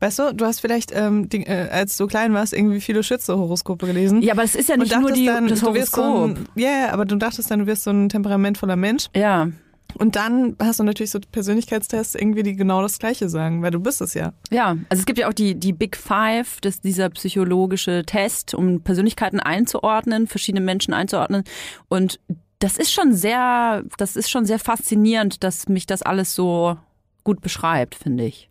[0.00, 3.86] Weißt du, du hast vielleicht, ähm, die, äh, als du klein warst, irgendwie viele Schütze-Horoskope
[3.86, 4.22] gelesen.
[4.22, 6.38] Ja, aber das ist ja nicht nur die, dann, das so Horoskop.
[6.54, 9.06] ja, ja, aber du dachtest dann, du wirst so ein temperamentvoller Mensch.
[9.14, 9.48] ja,
[9.94, 13.80] Und dann hast du natürlich so Persönlichkeitstests irgendwie, die genau das Gleiche sagen, weil du
[13.80, 14.32] bist es ja.
[14.50, 14.76] ja.
[14.88, 19.40] Also es gibt ja auch die, die Big Five, das, dieser psychologische Test, um Persönlichkeiten
[19.40, 21.44] einzuordnen, verschiedene Menschen einzuordnen.
[21.88, 22.20] Und
[22.60, 26.76] das ist schon sehr, das ist schon sehr faszinierend, dass mich das alles so
[27.24, 28.49] gut beschreibt, finde ich.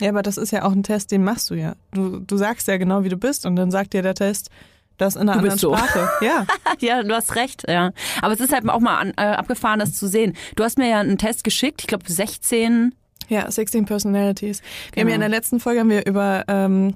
[0.00, 1.74] Ja, aber das ist ja auch ein Test, den machst du ja.
[1.92, 4.50] Du, du sagst ja genau, wie du bist und dann sagt dir der Test
[4.96, 5.76] das in einer Du anderen so.
[5.76, 6.08] Sprache.
[6.24, 6.46] Ja.
[6.80, 7.90] Ja, du hast recht, ja.
[8.22, 10.34] Aber es ist halt auch mal an, äh, abgefahren, das zu sehen.
[10.56, 12.94] Du hast mir ja einen Test geschickt, ich glaube 16.
[13.28, 14.60] Ja, 16 Personalities.
[14.92, 15.08] Wir haben Genau.
[15.08, 16.94] ja in der letzten Folge haben wir über ähm,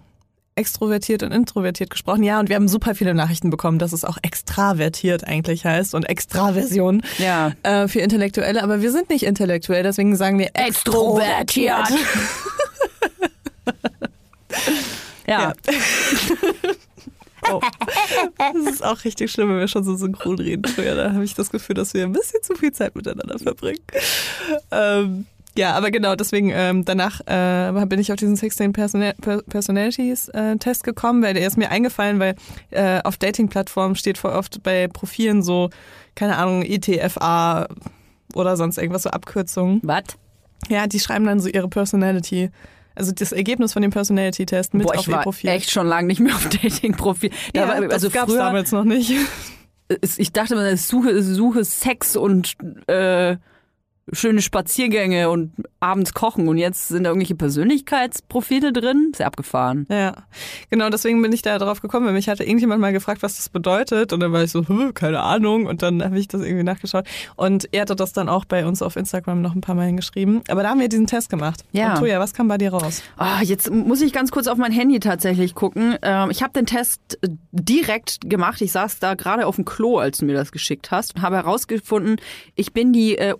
[0.57, 2.23] extrovertiert und introvertiert gesprochen.
[2.23, 6.05] Ja, und wir haben super viele Nachrichten bekommen, dass es auch extravertiert eigentlich heißt und
[6.09, 7.53] Extraversion Ja.
[7.63, 8.63] äh, für Intellektuelle.
[8.63, 11.89] Aber wir sind nicht intellektuell, deswegen sagen wir Extrovertiert.
[15.27, 15.41] ja.
[15.41, 15.53] Ja.
[17.51, 17.61] Oh.
[18.37, 20.65] Das ist auch richtig schlimm, wenn wir schon so synchron reden.
[20.65, 23.81] Früher, da habe ich das Gefühl, dass wir ein bisschen zu viel Zeit miteinander verbringen.
[24.71, 29.43] Ähm, Ja, aber genau, deswegen ähm, danach äh, bin ich auf diesen 16 Persona per
[29.43, 32.37] Personalities äh, Test gekommen, weil der ist mir eingefallen, weil
[32.71, 35.71] äh, auf Dating-Plattformen steht voll oft bei Profilen so,
[36.15, 37.67] keine Ahnung, ITFA
[38.35, 39.81] oder sonst irgendwas, so Abkürzungen.
[39.83, 40.05] Was?
[40.69, 42.51] Ja, die schreiben dann so ihre Personality.
[42.95, 45.51] Also das Ergebnis von dem Personality-Test mit Boah, auf ich ihr war Profil.
[45.51, 47.31] echt schon lange nicht mehr auf Dating-Profil.
[47.53, 49.13] Da ja, war- das also gab's früher, damals noch nicht.
[50.01, 52.55] es- ich dachte immer, suche, suche Sex und
[52.89, 53.37] äh,
[54.13, 59.13] schöne Spaziergänge und abends kochen und jetzt sind da irgendwelche Persönlichkeitsprofile drin.
[59.17, 59.87] Sehr abgefahren.
[59.91, 60.15] Ja,
[60.71, 63.49] genau, deswegen bin ich da drauf gekommen, weil mich hatte irgendjemand mal gefragt, was das
[63.49, 66.65] bedeutet und dann war ich so, "Hm, keine Ahnung und dann habe ich das irgendwie
[66.65, 69.87] nachgeschaut und er hatte das dann auch bei uns auf Instagram noch ein paar Mal
[69.87, 71.65] hingeschrieben, aber da haben wir diesen Test gemacht.
[71.73, 71.95] Ja.
[71.95, 73.03] Und Toja, was kam bei dir raus?
[73.17, 75.97] Ah, jetzt muss ich ganz kurz auf mein Handy tatsächlich gucken.
[76.03, 78.61] Ähm, ich habe den Test äh, direkt gemacht.
[78.61, 81.37] Ich saß da gerade auf dem Klo, als du mir das geschickt hast und habe
[81.37, 82.17] herausgefunden,
[82.55, 83.35] ich bin die äh,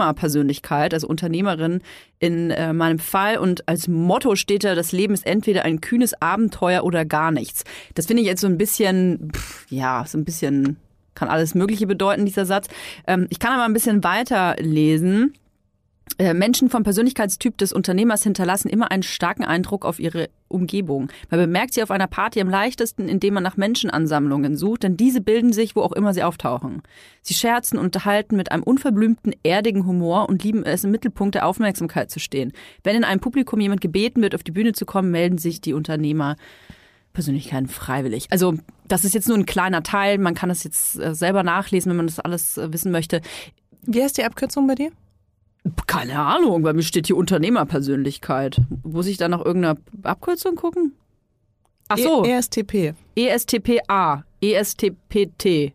[0.00, 1.82] Unternehmerpersönlichkeit, also Unternehmerin
[2.18, 3.38] in äh, meinem Fall.
[3.38, 7.64] Und als Motto steht da, das Leben ist entweder ein kühnes Abenteuer oder gar nichts.
[7.94, 10.76] Das finde ich jetzt so ein bisschen, pff, ja, so ein bisschen,
[11.14, 12.68] kann alles Mögliche bedeuten, dieser Satz.
[13.06, 15.34] Ähm, ich kann aber ein bisschen weiter lesen.
[16.18, 21.08] Äh, Menschen vom Persönlichkeitstyp des Unternehmers hinterlassen immer einen starken Eindruck auf ihre Umgebung.
[21.30, 25.20] Man bemerkt sie auf einer Party am leichtesten, indem man nach Menschenansammlungen sucht, denn diese
[25.20, 26.82] bilden sich, wo auch immer sie auftauchen.
[27.22, 31.46] Sie scherzen und unterhalten mit einem unverblümten, erdigen Humor und lieben es, im Mittelpunkt der
[31.46, 32.52] Aufmerksamkeit zu stehen.
[32.82, 35.72] Wenn in einem Publikum jemand gebeten wird, auf die Bühne zu kommen, melden sich die
[35.72, 36.36] Unternehmer
[37.12, 38.26] Persönlichkeiten freiwillig.
[38.30, 38.54] Also
[38.86, 40.18] das ist jetzt nur ein kleiner Teil.
[40.18, 43.20] Man kann das jetzt äh, selber nachlesen, wenn man das alles äh, wissen möchte.
[43.82, 44.90] Wie heißt die Abkürzung bei dir?
[45.86, 48.60] Keine Ahnung, bei mir steht hier Unternehmerpersönlichkeit.
[48.82, 50.92] Muss ich da nach irgendeiner Abkürzung gucken?
[51.88, 52.94] Ach so, E ESTP.
[53.16, 55.72] ESTPA, ESTPT.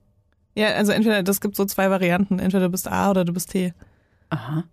[0.56, 3.52] Ja, also entweder, das gibt so zwei Varianten, entweder du bist A oder du bist
[3.52, 3.74] T.
[4.30, 4.64] Aha.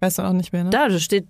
[0.00, 0.70] Weißt du auch nicht mehr, ne?
[0.70, 1.26] Da, da steht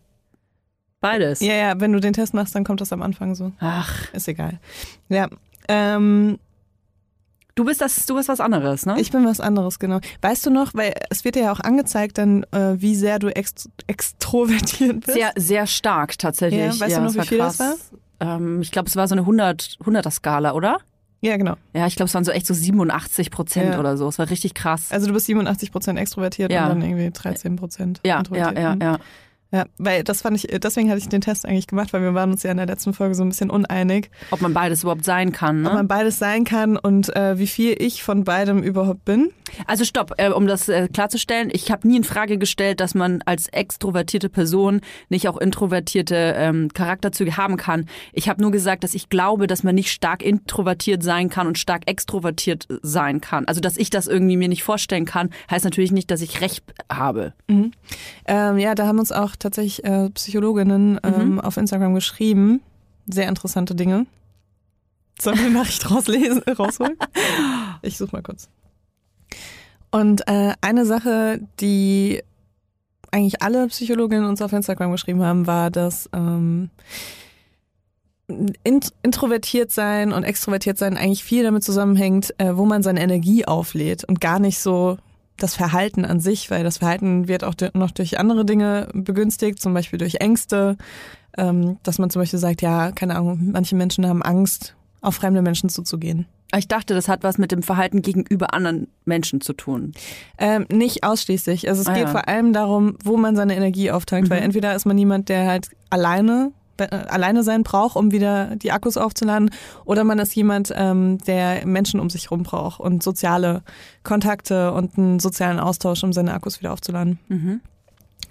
[1.01, 1.40] beides.
[1.40, 3.53] Ja, ja, wenn du den Test machst, dann kommt das am Anfang so.
[3.59, 4.61] Ach, Ist egal.
[5.09, 5.29] Ja,
[5.68, 6.38] ähm,
[7.55, 8.95] du bist das, du bist was anderes, ne?
[9.01, 10.01] Ich bin was anderes, genau.
[10.21, 13.29] Weißt du noch, weil es wird dir ja auch angezeigt, dann äh, wie sehr du
[13.35, 15.12] ext extrovertiert bist.
[15.19, 16.61] sehr, sehr stark tatsächlich.
[16.61, 17.57] Ja, weißt du noch, wie viel krass.
[17.59, 20.79] das Ähm, ich glaube, es war so eine 100, 100er Skala, oder?
[21.21, 21.55] Ja, genau.
[21.73, 23.81] Ja, ich glaube, es waren so echt so 87 Prozent Ja.
[23.81, 24.09] oder so.
[24.09, 24.91] Es war richtig krass.
[24.91, 26.65] Also du bist 87 Prozent extrovertiert Ja.
[26.65, 28.59] und dann irgendwie 13 Prozent ja, ja, introvertiert.
[28.59, 28.81] ja, Mhm.
[28.83, 28.99] ja.
[29.53, 32.31] Ja, weil das fand ich, deswegen hatte ich den Test eigentlich gemacht, weil wir waren
[32.31, 35.31] uns ja in der letzten Folge so ein bisschen uneinig, Ob man beides überhaupt sein
[35.33, 35.79] kann, ob ne?
[35.79, 39.31] man beides sein kann und äh, wie viel ich von beidem überhaupt bin.
[39.67, 43.21] Also stopp, äh, um das äh, klarzustellen, ich habe nie in Frage gestellt, dass man
[43.27, 47.85] als extrovertierte Person nicht auch introvertierte ähm, Charakterzüge haben kann.
[48.15, 51.59] Ich habe nur gesagt, dass ich glaube, dass man nicht stark introvertiert sein kann und
[51.59, 53.45] stark extrovertiert sein kann.
[53.45, 56.65] Also dass ich das irgendwie mir nicht vorstellen kann, heißt natürlich nicht, dass ich recht
[56.91, 57.35] habe.
[58.25, 62.61] Ähm, ja, da haben uns auch tatsächlich äh, Psychologinnen ähm, auf Instagram geschrieben.
[63.07, 64.07] Sehr interessante Dinge.
[65.20, 66.96] Sollen wir eine Nachricht rauslesen, rausholen?
[67.83, 68.48] Ich suche mal kurz.
[69.90, 72.22] Und äh, eine Sache, die
[73.11, 76.70] eigentlich alle Psychologinnen uns auf Instagram geschrieben haben, war, dass ähm,
[78.64, 83.44] int introvertiert sein und extrovertiert sein eigentlich viel damit zusammenhängt, äh, wo man seine Energie
[83.44, 84.96] auflädt und gar nicht so
[85.42, 89.74] das Verhalten an sich, weil das Verhalten wird auch noch durch andere Dinge begünstigt, zum
[89.74, 90.76] Beispiel durch Ängste,
[91.37, 95.42] ähm, dass man zum Beispiel sagt, ja, keine Ahnung, manche Menschen haben Angst, auf fremde
[95.42, 96.26] Menschen zuzugehen.
[96.55, 99.92] Ich dachte, das hat was mit dem Verhalten gegenüber anderen Menschen zu tun.
[100.37, 101.66] Ähm, nicht ausschließlich.
[101.68, 102.09] Also es Ah, geht ja.
[102.11, 105.70] vor allem darum, wo man seine Energie auftankt, weil entweder ist man jemand, der halt
[105.88, 106.52] alleine
[106.90, 109.51] alleine sein braucht, um wieder die Akkus aufzuladen,
[109.85, 113.62] oder man ist jemand, ähm, der Menschen um sich rum braucht und soziale
[114.03, 117.18] Kontakte und einen sozialen Austausch, um seine Akkus wieder aufzuladen.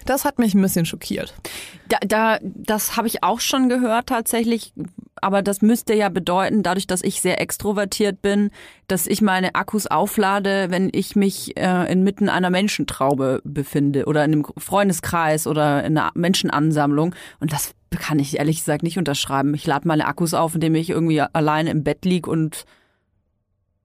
[0.06, 1.34] Das hat mich ein bisschen schockiert.
[1.88, 4.74] Da, da, das habe ich auch schon gehört tatsächlich,
[5.16, 8.50] aber das müsste ja bedeuten, dadurch, dass ich sehr extrovertiert bin,
[8.88, 14.32] dass ich meine Akkus auflade, wenn ich mich äh, inmitten einer Menschentraube befinde oder in
[14.32, 17.14] einem Freundeskreis oder in einer Menschenansammlung.
[17.40, 19.54] Und das kann ich ehrlich gesagt nicht unterschreiben.
[19.54, 22.66] Ich lade meine Akkus auf, indem ich irgendwie alleine im Bett lieg und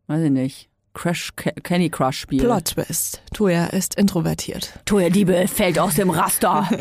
[0.06, 0.68] weiß ich nicht.
[0.94, 2.44] Crash Candy Crush spiele.
[2.44, 3.20] Plot Twist.
[3.34, 4.78] Toya ist introvertiert.
[4.86, 6.68] Toya Diebe fällt aus dem Raster.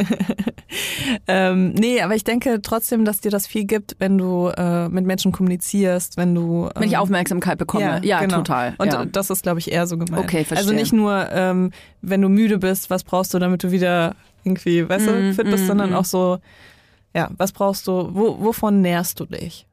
[1.27, 5.05] Ähm, nee, aber ich denke trotzdem, dass dir das viel gibt, wenn du äh, mit
[5.05, 6.65] Menschen kommunizierst, wenn du.
[6.65, 8.01] Ähm, Wenn ich Aufmerksamkeit bekomme.
[8.03, 8.37] Ja, genau.
[8.37, 8.75] total.
[8.77, 9.05] Und ja.
[9.05, 10.23] das ist, glaube ich, eher so gemeint.
[10.23, 10.57] Okay, verstehe.
[10.57, 14.87] Also nicht nur, ähm, wenn du müde bist, was brauchst du, damit du wieder irgendwie,
[14.87, 15.95] weißt du, Mm, fit bist, mm, sondern mm.
[15.95, 16.39] auch so,
[17.15, 19.65] ja, was brauchst du, wo, wovon nährst du dich?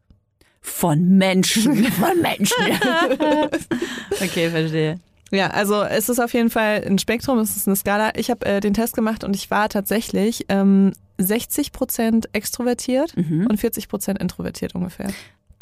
[0.60, 1.84] Von Menschen.
[1.92, 2.54] Von Menschen.
[4.22, 5.00] okay, verstehe.
[5.32, 8.12] Ja, also es ist auf jeden Fall ein Spektrum, es ist eine Skala.
[8.16, 13.46] Ich habe äh, den Test gemacht und ich war tatsächlich ähm, 60 Prozent extrovertiert Mhm.
[13.48, 15.08] und 40 Prozent introvertiert ungefähr.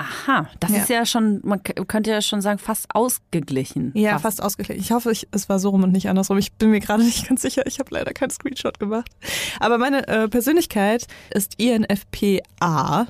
[0.00, 0.76] Aha, das Ja.
[0.78, 3.92] ist ja schon, man könnte ja schon sagen, fast ausgeglichen.
[3.94, 4.80] Ja, fast, ausgeglichen.
[4.80, 6.38] Ich hoffe, ich, es war so rum und nicht andersrum.
[6.38, 7.66] Ich bin mir gerade nicht ganz sicher.
[7.66, 9.10] Ich habe leider keinen Screenshot gemacht.
[9.58, 13.06] Aber meine äh, Persönlichkeit ist INFPA.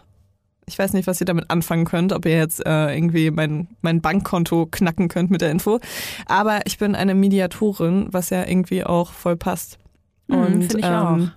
[0.67, 4.01] Ich weiß nicht, was ihr damit anfangen könnt, ob ihr jetzt äh, irgendwie mein, mein
[4.01, 5.81] Bankkonto knacken könnt mit der Info.
[6.27, 9.79] Aber ich bin eine Mediatorin, was ja irgendwie auch voll passt.
[10.29, 11.33] Mhm, Und finde ich ähm,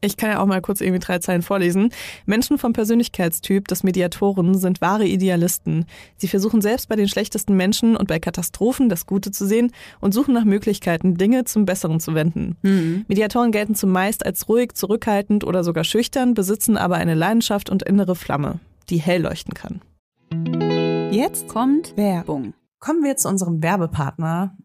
[0.00, 1.90] ich kann ja auch mal kurz irgendwie drei Zeilen vorlesen.
[2.24, 5.84] Menschen vom Persönlichkeitstyp des Mediatoren sind wahre Idealisten.
[6.16, 10.14] Sie versuchen selbst bei den schlechtesten Menschen und bei Katastrophen das Gute zu sehen und
[10.14, 12.56] suchen nach Möglichkeiten, Dinge zum Besseren zu wenden.
[12.62, 13.04] Mhm.
[13.08, 18.14] Mediatoren gelten zumeist als ruhig, zurückhaltend oder sogar schüchtern, besitzen aber eine Leidenschaft und innere
[18.14, 19.82] Flamme, die hell leuchten kann.
[21.10, 22.54] Jetzt Kommt Werbung.
[22.80, 24.56] Kommen wir zu unserem Werbepartner,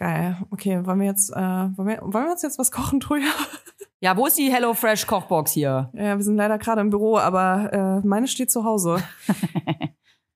[0.00, 0.38] Geil.
[0.50, 3.28] Okay, wollen wir jetzt, äh, wollen, wir, wollen wir uns jetzt was kochen, Truja?
[4.02, 5.90] Ja, wo ist die HelloFresh Kochbox hier?
[5.92, 8.96] Ja, wir sind leider gerade im Büro, aber äh, meine steht zu Hause.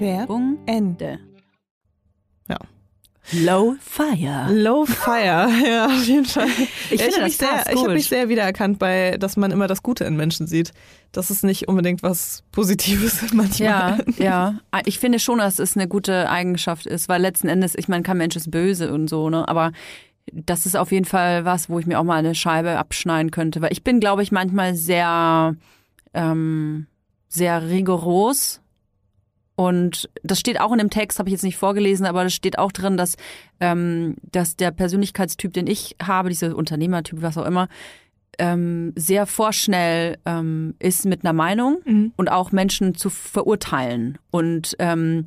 [0.00, 1.18] Werbung Ende.
[2.48, 2.58] Ja.
[3.32, 4.46] Low Fire.
[4.50, 6.48] Low Fire, ja, auf jeden Fall.
[6.90, 7.90] Ich finde, hab das mich sehr, ich habe gut.
[7.90, 10.72] mich sehr wiedererkannt bei, dass man immer das Gute in Menschen sieht.
[11.12, 14.02] Das ist nicht unbedingt was Positives manchmal.
[14.16, 14.54] Ja, ja.
[14.86, 18.16] Ich finde schon, dass es eine gute Eigenschaft ist, weil letzten Endes, ich meine, kein
[18.16, 19.46] Mensch ist böse und so, ne?
[19.46, 19.72] Aber
[20.32, 23.60] das ist auf jeden Fall was, wo ich mir auch mal eine Scheibe abschneiden könnte.
[23.60, 25.54] Weil ich bin, glaube ich, manchmal sehr,
[26.14, 26.86] ähm,
[27.28, 28.60] sehr rigoros.
[29.58, 32.60] Und das steht auch in dem Text, habe ich jetzt nicht vorgelesen, aber das steht
[32.60, 33.16] auch drin, dass,
[33.58, 37.66] ähm, dass der Persönlichkeitstyp, den ich habe, dieser Unternehmertyp, was auch immer,
[38.38, 42.12] ähm, sehr vorschnell ähm, ist mit einer Meinung Mhm.
[42.16, 44.18] und auch Menschen zu verurteilen.
[44.30, 45.24] Und ähm,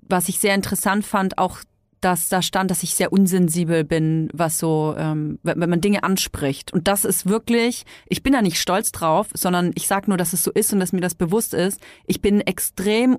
[0.00, 1.58] was ich sehr interessant fand, auch
[2.00, 6.72] dass da stand, dass ich sehr unsensibel bin, was so, ähm, wenn man Dinge anspricht.
[6.72, 10.32] Und das ist wirklich, ich bin da nicht stolz drauf, sondern ich sage nur, dass
[10.32, 11.80] es so ist und dass mir das bewusst ist.
[12.06, 13.18] Ich bin extrem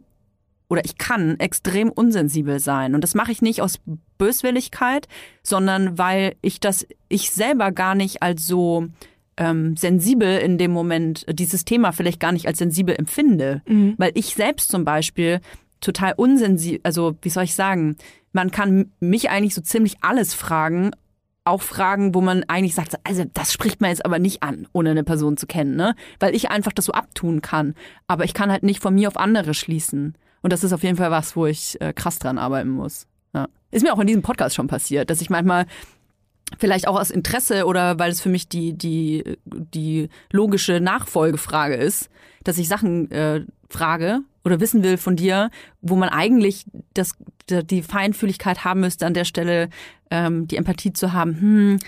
[0.67, 2.95] oder ich kann extrem unsensibel sein.
[2.95, 3.79] Und das mache ich nicht aus
[4.17, 5.07] Böswilligkeit,
[5.43, 8.87] sondern weil ich das, ich selber gar nicht als so
[9.37, 13.61] ähm, sensibel in dem Moment, dieses Thema vielleicht gar nicht als sensibel empfinde.
[13.67, 13.95] Mhm.
[13.97, 15.41] Weil ich selbst zum Beispiel
[15.81, 17.97] total unsensibel, also wie soll ich sagen,
[18.31, 20.91] man kann mich eigentlich so ziemlich alles fragen,
[21.45, 24.89] auch Fragen, wo man eigentlich sagt, also das spricht man jetzt aber nicht an, ohne
[24.89, 25.95] eine Person zu kennen, ne?
[26.19, 27.75] Weil ich einfach das so abtun kann.
[28.07, 30.15] Aber ich kann halt nicht von mir auf andere schließen.
[30.45, 33.07] Und das ist auf jeden Fall was, wo ich äh, krass dran arbeiten muss.
[33.33, 33.47] Ja.
[33.71, 35.65] Ist mir auch in diesem Podcast schon passiert, dass ich manchmal
[36.59, 42.11] vielleicht auch aus Interesse oder weil es für mich die, die, die logische Nachfolgefrage ist,
[42.43, 45.49] dass ich Sachen äh, frage oder wissen will von dir,
[45.81, 47.13] wo man eigentlich das,
[47.49, 49.69] die Feinfühligkeit haben müsste, an der Stelle
[50.11, 51.79] ähm, die Empathie zu haben, hm,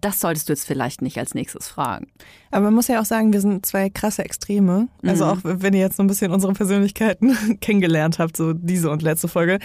[0.00, 2.06] das solltest du jetzt vielleicht nicht als nächstes fragen.
[2.50, 4.88] Aber man muss ja auch sagen, wir sind zwei krasse Extreme.
[5.06, 5.30] Also Mhm.
[5.30, 9.28] auch wenn ihr jetzt so ein bisschen unsere Persönlichkeiten kennengelernt habt, so diese und letzte
[9.28, 9.58] Folge,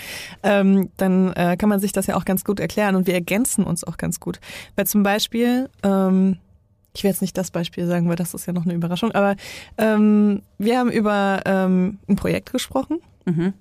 [0.43, 3.65] ähm, dann äh, kann man sich das ja auch ganz gut erklären und wir ergänzen
[3.65, 4.39] uns auch ganz gut.
[4.76, 6.38] Weil zum Beispiel, ähm,
[6.94, 9.36] ich will jetzt nicht das Beispiel sagen, weil das ist ja noch eine Überraschung, aber
[9.78, 13.00] ähm, wir haben über ähm, ein Projekt gesprochen.
[13.26, 13.54] Mhm.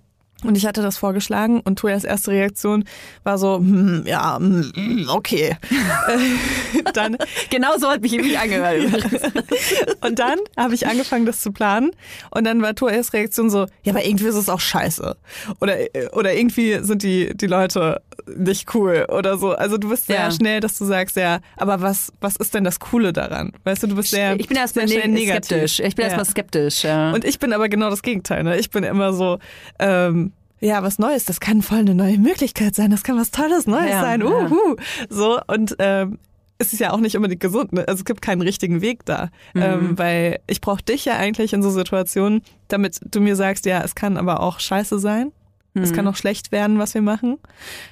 [0.46, 2.84] Und ich hatte das vorgeschlagen und Toyas erste Reaktion
[3.24, 5.56] war so, hm, ja, hm, okay.
[6.94, 7.16] Dann
[7.50, 9.04] Genau so hat mich eben angehört.
[10.02, 11.90] und dann habe ich angefangen, das zu planen.
[12.30, 15.16] Und dann war Toyas Reaktion so, ja, aber irgendwie ist es auch scheiße.
[15.60, 15.76] Oder,
[16.12, 18.00] oder irgendwie sind die, die Leute
[18.36, 19.52] nicht cool oder so.
[19.52, 20.30] Also du bist sehr Ja.
[20.30, 23.52] schnell, dass du sagst, ja, aber was, was ist denn das Coole daran?
[23.64, 25.46] Weißt du, du bist sehr, ich bin erstmal sehr ne negativ.
[25.46, 25.80] skeptisch.
[25.80, 26.08] Ich bin Ja.
[26.08, 26.84] erstmal skeptisch.
[26.84, 27.12] Ja.
[27.12, 28.42] Und ich bin aber genau das Gegenteil.
[28.42, 28.58] Ne?
[28.58, 29.38] Ich bin immer so,
[29.78, 33.66] ähm, ja, was Neues, das kann voll eine neue Möglichkeit sein, das kann was Tolles
[33.66, 34.20] Neues Ja, sein.
[34.20, 34.26] ja.
[34.26, 34.76] Uhu.
[35.08, 36.18] So, und ähm,
[36.58, 37.72] es ist ja auch nicht unbedingt gesund.
[37.74, 37.86] Ne?
[37.86, 39.28] Also es gibt keinen richtigen Weg da.
[39.52, 39.62] Mhm.
[39.62, 43.82] Ähm, weil ich brauche dich ja eigentlich in so Situationen, damit du mir sagst, ja,
[43.82, 45.32] es kann aber auch scheiße sein.
[45.74, 45.94] Es Mhm.
[45.94, 47.36] kann auch schlecht werden, was wir machen,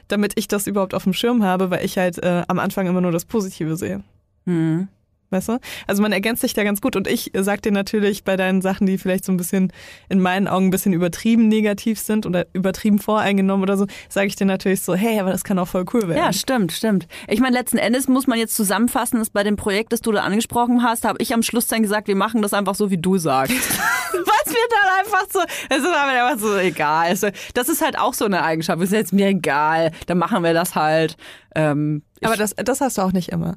[0.08, 3.02] damit ich das überhaupt auf dem Schirm habe, weil ich halt äh, am Anfang immer
[3.02, 4.02] nur das Positive sehe.
[4.46, 4.88] Hm.
[5.35, 5.59] Weißt du?
[5.89, 6.95] Also man ergänzt sich da ganz gut.
[6.95, 9.72] Und ich sag dir natürlich bei deinen Sachen, die vielleicht so ein bisschen
[10.09, 14.37] in meinen Augen ein bisschen übertrieben negativ sind oder übertrieben voreingenommen oder so, sage ich
[14.37, 16.18] dir natürlich so, hey, aber das kann auch voll cool werden.
[16.18, 17.09] Ja, stimmt, stimmt.
[17.26, 20.20] Ich meine, letzten Endes muss man jetzt zusammenfassen, dass bei dem Projekt, das du da
[20.20, 23.18] angesprochen hast, habe ich am Schluss dann gesagt, wir machen das einfach so, wie du
[23.18, 23.55] sagst.
[24.12, 27.16] Was mir dann einfach so, es ist aber einfach so egal.
[27.55, 28.80] Das ist halt auch so eine Eigenschaft.
[28.80, 31.16] Es ist jetzt mir egal, dann machen wir das halt.
[31.57, 33.57] Ähm, aber das, das hast du auch nicht immer.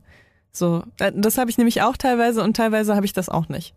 [0.57, 0.83] So,
[1.13, 3.73] das habe ich nämlich auch teilweise und teilweise habe ich das auch nicht.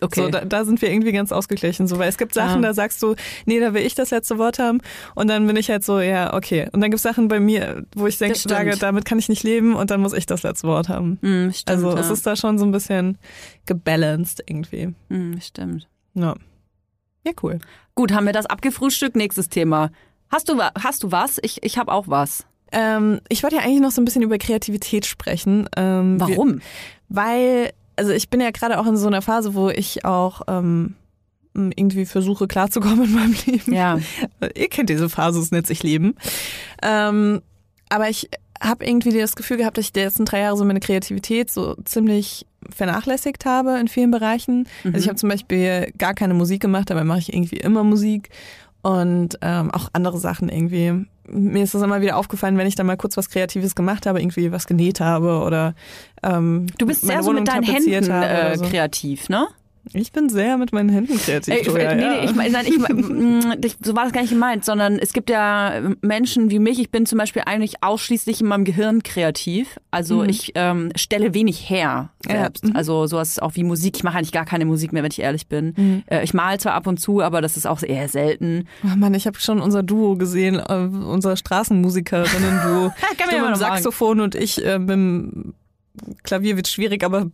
[0.00, 0.22] okay.
[0.22, 1.86] So, da, da sind wir irgendwie ganz ausgeglichen.
[1.86, 2.68] So, weil es gibt Sachen, Ah.
[2.68, 3.14] da sagst du,
[3.46, 4.80] nee, da will ich das letzte Wort haben.
[5.14, 6.68] Und dann bin ich halt so, ja, okay.
[6.72, 9.42] Und dann gibt es Sachen bei mir, wo ich denke, sage, damit kann ich nicht
[9.44, 11.18] leben und dann muss ich das letzte Wort haben.
[11.22, 11.98] Hm, stimmt, Also ja.
[12.00, 13.16] es ist da schon so ein bisschen
[13.66, 14.94] gebalanced irgendwie.
[15.08, 15.88] Hm, stimmt.
[16.14, 16.34] Ja.
[17.26, 17.58] Ja, cool.
[17.94, 19.16] Gut, haben wir das abgefrühstückt?
[19.16, 19.90] Nächstes Thema.
[20.30, 21.38] Hast du, hast du was?
[21.42, 22.44] Ich, ich habe auch was.
[22.74, 25.68] Ähm, ich wollte ja eigentlich noch so ein bisschen über Kreativität sprechen.
[25.76, 26.60] Ähm, wir- Warum?
[27.08, 30.94] Weil, also ich bin ja gerade auch in so einer Phase, wo ich auch ähm,
[31.54, 33.72] irgendwie versuche klarzukommen in meinem Leben.
[33.72, 33.98] Ja.
[34.56, 36.16] Ihr kennt diese Phase, es nennt sich Leben.
[36.82, 37.42] Ähm,
[37.88, 38.28] aber ich
[38.60, 41.76] habe irgendwie das Gefühl gehabt, dass ich die letzten drei Jahre so meine Kreativität so
[41.84, 44.66] ziemlich vernachlässigt habe in vielen Bereichen.
[44.84, 48.30] Also ich habe zum Beispiel gar keine Musik gemacht, dabei mache ich irgendwie immer Musik
[48.84, 51.06] und ähm, auch andere Sachen irgendwie.
[51.26, 54.20] Mir ist das immer wieder aufgefallen, wenn ich da mal kurz was Kreatives gemacht habe,
[54.20, 55.74] irgendwie was genäht habe oder
[56.22, 58.66] ähm, Du bist sehr so mit deinen Händen äh, so.
[58.66, 59.46] kreativ, ne?
[59.92, 61.54] Ich bin sehr mit meinen Händen kreativ.
[61.54, 62.32] Ey, Julia, nee, ja.
[62.32, 65.28] nee, ich nein, ich mein, mm, so war das gar nicht gemeint, sondern es gibt
[65.30, 69.78] ja Menschen wie mich, ich bin zum Beispiel eigentlich ausschließlich in meinem Gehirn kreativ.
[69.90, 72.64] Also ich ähm, stelle wenig her Ja, selbst.
[72.64, 72.74] mhm.
[72.76, 73.96] Also sowas auch wie Musik.
[73.96, 76.02] Ich mache eigentlich gar keine Musik mehr, wenn ich ehrlich bin.
[76.06, 78.66] Äh, ich male zwar ab und zu, aber das ist auch eher selten.
[78.84, 82.92] Oh Mann, ich habe schon unser Duo gesehen, äh, unser Straßenmusikerinnen-Duo.
[83.24, 85.54] Du ja mit mal dem Saxophon und ich äh, mit dem
[86.22, 87.30] Klavier wird schwierig, aber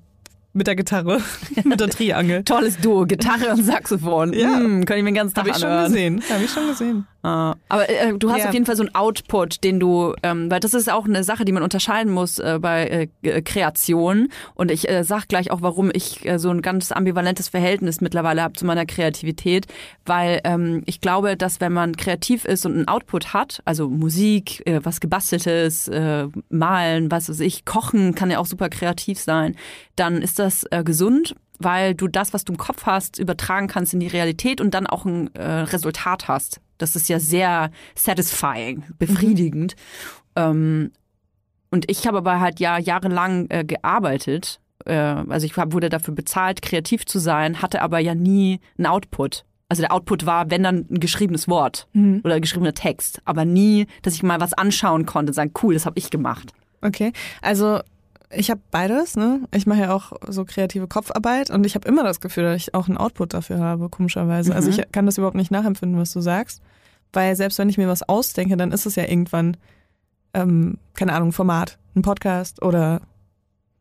[0.53, 1.20] mit der Gitarre,
[1.64, 2.44] mit der Triangel.
[2.44, 4.32] Tolles Duo, Gitarre und Saxophon.
[4.32, 4.48] Ja.
[4.48, 6.22] Mm, kann ich mir den ganzen Tag Habe ich schon gesehen.
[6.28, 7.07] Habe ich schon gesehen.
[7.23, 7.55] Ah.
[7.68, 8.47] Aber äh, du hast Ja.
[8.49, 11.45] auf jeden Fall so einen Output, den du, ähm, weil das ist auch eine Sache,
[11.45, 14.29] die man unterscheiden muss äh, bei äh, G- Kreation.
[14.55, 18.43] Und ich äh, sag gleich auch, warum ich äh, so ein ganz ambivalentes Verhältnis mittlerweile
[18.43, 19.66] habe zu meiner Kreativität,
[20.07, 24.66] weil ähm, ich glaube, dass wenn man kreativ ist und einen Output hat, also Musik,
[24.66, 29.57] äh, was gebasteltes, äh, malen, was weiß ich, kochen kann ja auch super kreativ sein,
[29.95, 33.93] dann ist das äh, gesund weil du das, was du im Kopf hast, übertragen kannst
[33.93, 36.59] in die Realität und dann auch ein äh, Resultat hast.
[36.83, 39.76] Das ist ja sehr satisfying, befriedigend.
[40.37, 40.93] Ähm,
[41.70, 44.61] und ich habe aber halt ja jahrelang äh, gearbeitet.
[44.85, 48.87] Äh, also ich hab, wurde dafür bezahlt, kreativ zu sein, hatte aber ja nie einen
[48.87, 49.45] Output.
[49.68, 51.87] Also der Output war, wenn dann ein geschriebenes Wort
[52.24, 55.74] oder ein geschriebener Text, aber nie, dass ich mal was anschauen konnte und sagen, cool,
[55.74, 56.53] das habe ich gemacht.
[56.83, 57.78] Okay, also
[58.33, 59.16] ich habe beides.
[59.16, 59.43] Ne?
[59.55, 62.74] Ich mache ja auch so kreative Kopfarbeit und ich habe immer das Gefühl, dass ich
[62.74, 64.55] auch einen Output dafür habe, komischerweise.
[64.55, 66.62] Also ich kann das überhaupt nicht nachempfinden, was du sagst.
[67.13, 69.57] Weil selbst wenn ich mir was ausdenke, dann ist es ja irgendwann,
[70.35, 73.01] ähm, keine Ahnung, Format, ein Podcast oder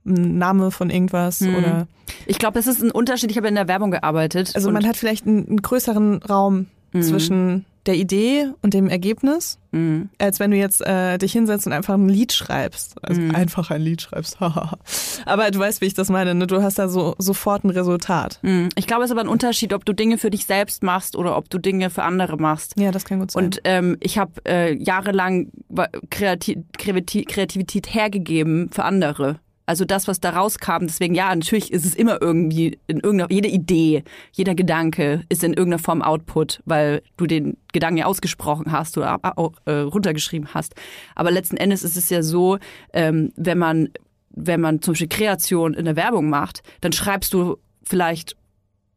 [0.05, 1.55] ein Name von irgendwas Mhm.
[1.55, 1.87] oder
[2.25, 3.29] Ich glaube, das ist ein Unterschied.
[3.31, 4.51] Ich habe in der Werbung gearbeitet.
[4.55, 7.01] also man hat vielleicht einen, einen größeren Raum Mhm.
[7.03, 10.09] zwischen der Idee und dem Ergebnis, Mhm.
[10.17, 12.95] als wenn du jetzt äh, dich hinsetzt und einfach ein Lied schreibst.
[13.03, 14.37] Also einfach ein Lied schreibst.
[15.25, 16.33] aber du weißt, wie ich das meine.
[16.35, 16.47] Ne?
[16.47, 18.39] Du hast da so sofort ein Resultat.
[18.41, 18.69] Mhm.
[18.75, 21.37] Ich glaube, es ist aber ein Unterschied, ob du Dinge für dich selbst machst oder
[21.37, 22.73] ob du Dinge für andere machst.
[22.79, 23.43] Ja, das kann gut sein.
[23.45, 29.39] Und ähm, ich habe äh, jahrelang wa- Kreati Kreati Kreativität hergegeben für andere.
[29.69, 30.87] Also das, was da rauskam.
[30.87, 35.53] Deswegen, ja, natürlich ist es immer irgendwie in irgendeiner, jede Idee, jeder Gedanke ist in
[35.53, 40.73] irgendeiner Form Output, weil du den Gedanken ja ausgesprochen hast oder auch, äh, runtergeschrieben hast.
[41.13, 42.57] Aber letzten Endes ist es ja so,
[42.93, 43.89] ähm, wenn man,
[44.31, 48.35] wenn man zum Beispiel Kreation in der Werbung macht, dann schreibst du vielleicht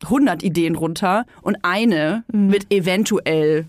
[0.04, 3.66] 100 Ideen runter und eine wird eventuell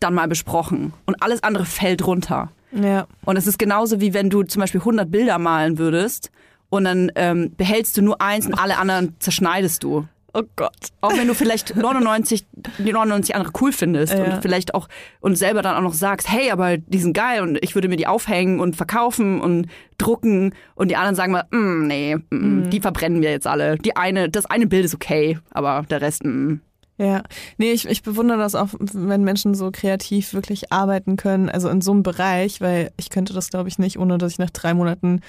[0.00, 2.50] dann mal besprochen und alles andere fällt runter.
[2.72, 3.06] ja.
[3.26, 6.30] Und es ist genauso wie wenn du zum Beispiel 100 Bilder malen würdest
[6.68, 10.06] und dann ähm, behältst du nur eins und alle anderen zerschneidest du.
[10.34, 10.70] Oh Gott.
[11.00, 12.44] Auch wenn du vielleicht 99,
[12.76, 14.24] die 99 andere cool findest Ja.
[14.34, 14.86] und vielleicht auch
[15.20, 17.96] und selber dann auch noch sagst, hey, aber die sind geil und ich würde mir
[17.96, 22.80] die aufhängen und verkaufen und drucken und die anderen sagen mal, mm, nee, mm, die
[22.80, 23.78] verbrennen wir jetzt alle.
[23.78, 26.56] Die eine, das eine Bild ist okay, aber der Rest, mm.
[26.98, 27.22] Ja,
[27.58, 31.82] nee, ich, ich bewundere das auch, wenn Menschen so kreativ wirklich arbeiten können, also in
[31.82, 34.72] so einem Bereich, weil ich könnte das, glaube ich, nicht, ohne dass ich nach drei
[34.72, 35.20] Monaten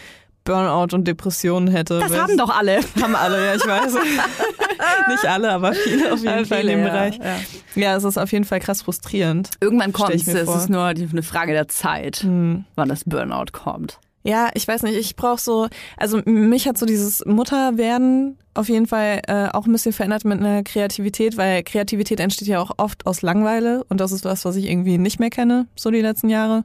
[0.48, 2.00] Burnout und Depressionen hätte.
[2.00, 2.80] Das haben doch alle.
[3.02, 3.93] Haben alle, ja, ich weiß.
[5.10, 7.18] nicht alle, aber viele auf jeden Ja, Fall in viele, dem ja, Bereich.
[7.18, 7.36] ja.
[7.76, 9.52] Ja, es ist auf jeden Fall krass frustrierend.
[9.60, 10.28] Irgendwann kommt es.
[10.28, 12.66] Es ist nur eine Frage der Zeit, Hm.
[12.76, 14.00] wann das Burnout kommt.
[14.24, 18.88] Ja, ich weiß nicht, ich brauche so, also mich hat so dieses Mutterwerden auf jeden
[18.88, 23.06] Fall äh, auch ein bisschen verändert mit einer Kreativität, weil Kreativität entsteht ja auch oft
[23.06, 26.30] aus Langeweile und das ist was, was ich irgendwie nicht mehr kenne, so die letzten
[26.30, 26.64] Jahre.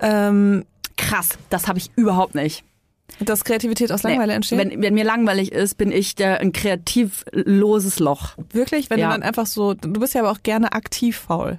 [0.00, 0.64] Ähm,
[0.96, 2.64] Krass, das habe ich überhaupt nicht.
[3.28, 4.58] Dass Kreativität aus Langeweile Nee, entsteht?
[4.58, 8.34] Wenn, wenn mir langweilig ist, bin ich der ein kreativloses Loch.
[8.52, 8.90] Wirklich?
[8.90, 9.06] Wenn Ja.
[9.08, 11.58] du dann einfach so, du bist ja aber auch gerne aktiv faul,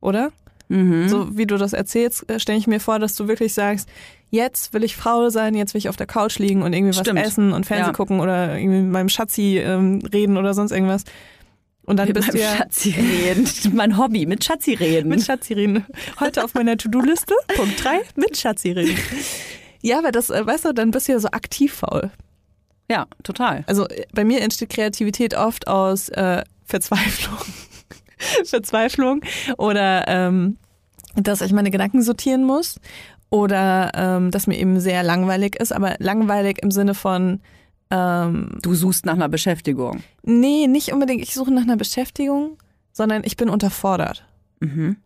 [0.00, 0.32] oder?
[0.68, 1.08] Mhm.
[1.08, 3.88] So wie du das erzählst, stelle ich mir vor, dass du wirklich sagst,
[4.30, 7.00] jetzt will ich faul sein, jetzt will ich auf der Couch liegen und irgendwie was
[7.06, 7.20] Stimmt.
[7.20, 7.92] essen und Fernsehen Ja.
[7.92, 11.04] gucken oder irgendwie mit meinem Schatzi ähm, reden oder sonst irgendwas.
[11.86, 13.48] Und dann mit bist du ja Schatzi reden.
[13.74, 15.08] mein Hobby, mit Schatzi reden.
[15.08, 15.86] mit Schatzi reden.
[16.20, 18.94] Heute auf meiner To-Do-Liste, Punkt 3, mit Schatzi reden.
[19.82, 22.10] Ja, aber das, äh, weißt du, dann bist du ja so aktiv faul.
[22.90, 23.64] ja, total.
[23.66, 27.38] Also äh, bei mir entsteht Kreativität oft aus äh, Verzweiflung.
[28.44, 29.20] Verzweiflung
[29.56, 30.56] oder ähm,
[31.14, 32.80] dass ich meine Gedanken sortieren muss
[33.30, 37.40] oder ähm, dass mir eben sehr langweilig ist, aber langweilig im Sinne von
[37.90, 40.02] ähm, Du suchst nach einer Beschäftigung.
[40.22, 42.58] nee, nicht unbedingt, ich suche nach einer Beschäftigung,
[42.92, 44.24] sondern ich bin unterfordert.
[44.60, 44.96] Mhm.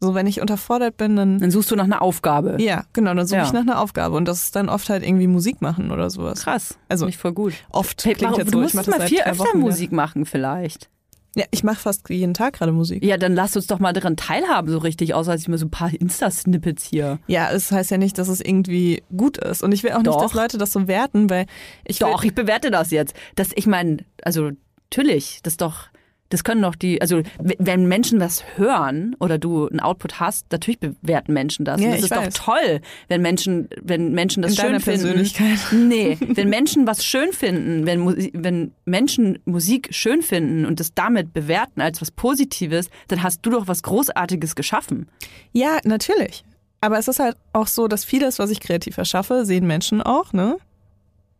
[0.00, 2.56] So, wenn ich unterfordert bin, dann Dann suchst du nach einer Aufgabe.
[2.60, 3.46] ja, genau, dann suche Ja.
[3.46, 6.42] ich nach einer Aufgabe und das ist dann oft halt irgendwie Musik machen oder sowas.
[6.42, 6.78] Krass.
[6.88, 7.54] Also Nicht voll gut.
[7.70, 9.64] oft Hey, klingt jetzt du so, ich mach das mal viel öfter Wochen, ja.
[9.64, 10.90] Musik machen vielleicht.
[11.34, 13.04] Ja, ich mache fast jeden Tag gerade Musik.
[13.04, 15.66] Ja, dann lass uns doch mal daran teilhaben, so richtig, außer als ich mir so
[15.66, 17.18] ein paar Insta-Snippets hier.
[17.26, 19.62] Ja, es heißt ja nicht, dass es irgendwie gut ist.
[19.62, 20.14] Und ich will auch Doch.
[20.16, 21.44] nicht, dass Leute das so werten, weil
[21.84, 23.14] ich Doch, ich bewerte das jetzt.
[23.34, 24.50] Das, ich meine, also
[24.90, 25.88] natürlich, das doch,
[26.28, 30.80] das können doch die, also wenn Menschen was hören oder du einen Output hast, natürlich
[30.80, 31.80] bewerten Menschen das.
[31.80, 32.34] Ja, Und das ist weiß.
[32.34, 35.30] doch toll, wenn Menschen, wenn Menschen das In schön finden.
[35.88, 41.32] Nee, wenn Menschen was schön finden, wenn, wenn Menschen Musik schön finden und das damit
[41.32, 45.08] bewerten als was Positives, dann hast du doch was Großartiges geschaffen.
[45.52, 46.44] ja, natürlich.
[46.80, 50.32] Aber es ist halt auch so, dass vieles, was ich kreativ erschaffe, sehen Menschen auch,
[50.32, 50.58] ne?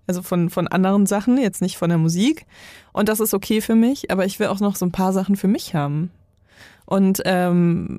[0.07, 2.47] Also von, von anderen Sachen, jetzt nicht von der Musik.
[2.93, 5.37] Und das ist okay für mich, aber ich will auch noch so ein paar Sachen
[5.37, 6.11] für mich haben.
[6.87, 7.99] Und ähm,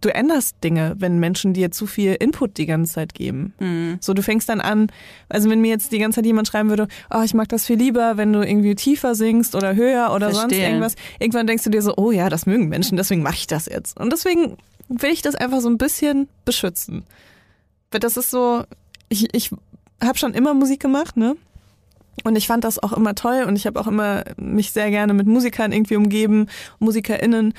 [0.00, 3.52] du änderst Dinge, wenn Menschen dir zu viel Input die ganze Zeit geben.
[3.60, 3.98] Mhm.
[4.00, 4.90] So, du fängst dann an,
[5.28, 7.76] also wenn mir jetzt die ganze Zeit jemand schreiben würde, oh, ich mag das viel
[7.76, 10.66] lieber, wenn du irgendwie tiefer singst oder höher oder sonst Verstehe.
[10.66, 10.94] irgendwas.
[11.18, 14.00] Irgendwann denkst du dir so, oh ja, das mögen Menschen, deswegen mache ich das jetzt.
[14.00, 14.56] Und deswegen
[14.88, 17.04] will ich das einfach so ein bisschen beschützen.
[17.90, 18.64] Weil das ist so,
[19.10, 19.50] ich, ich
[20.02, 21.36] habe schon immer Musik gemacht, ne?
[22.24, 25.14] Und ich fand das auch immer toll und ich habe auch immer mich sehr gerne
[25.14, 26.46] mit Musikern irgendwie umgeben,
[26.80, 27.54] MusikerInnen.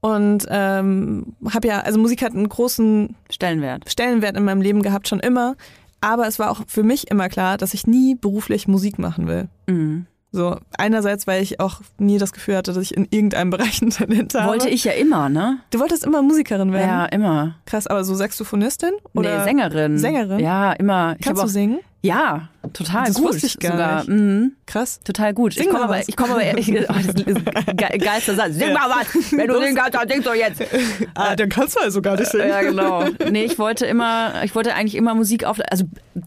[0.00, 3.90] Und ähm, habe ja, also Musik hat einen großen Stellenwert.
[3.90, 5.56] Stellenwert in meinem Leben gehabt, schon immer.
[6.00, 9.48] Aber es war auch für mich immer klar, dass ich nie beruflich Musik machen will.
[9.66, 10.06] Mhm.
[10.34, 13.90] So, einerseits, weil ich auch nie das Gefühl hatte, dass ich in irgendeinem Bereich ein
[13.90, 14.48] Talent habe.
[14.48, 15.60] Wollte ich ja immer, ne?
[15.70, 16.88] Du wolltest immer Musikerin werden.
[16.88, 17.54] Ja, immer.
[17.66, 18.90] Krass, aber so Saxophonistin?
[19.14, 19.96] Oder nee, Sängerin.
[19.96, 20.40] Sängerin?
[20.40, 21.14] Ja, immer.
[21.22, 21.78] Kannst du auch, singen?
[22.04, 23.28] Ja, total Das gut.
[23.28, 24.04] wusste ich gar sogar.
[24.10, 24.52] Mhm.
[24.66, 25.00] Krass.
[25.04, 25.54] Total gut.
[25.54, 26.06] Sing ich komme aber, was.
[26.08, 27.44] ich komme aber, ich, oh, das ist
[27.76, 28.52] ge geilster Satz.
[28.56, 29.32] Sing mal was.
[29.32, 30.62] Wenn du singen kannst, dann sing doch jetzt.
[31.14, 32.48] Ah, dann kannst du also gar nicht singen.
[32.48, 33.04] Ja, genau.
[33.30, 35.84] Nee, ich wollte immer, ich wollte eigentlich immer Musik auf, also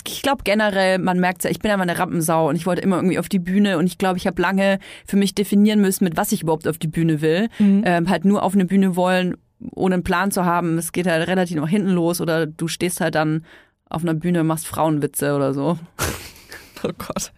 [0.08, 2.82] ich glaube generell, man merkt ja, ich bin ja mal eine Rampensau und ich wollte
[2.82, 6.06] immer irgendwie auf die Bühne und ich glaube, ich habe lange für mich definieren müssen,
[6.06, 7.50] mit was ich überhaupt auf die Bühne will.
[7.60, 9.38] Ähm, halt nur auf eine Bühne wollen,
[9.76, 10.78] ohne einen Plan zu haben.
[10.80, 13.44] Es geht halt relativ nach hinten los oder du stehst halt dann
[13.90, 15.78] auf einer Bühne, machst Frauenwitze oder so.
[16.84, 17.32] Oh Gott.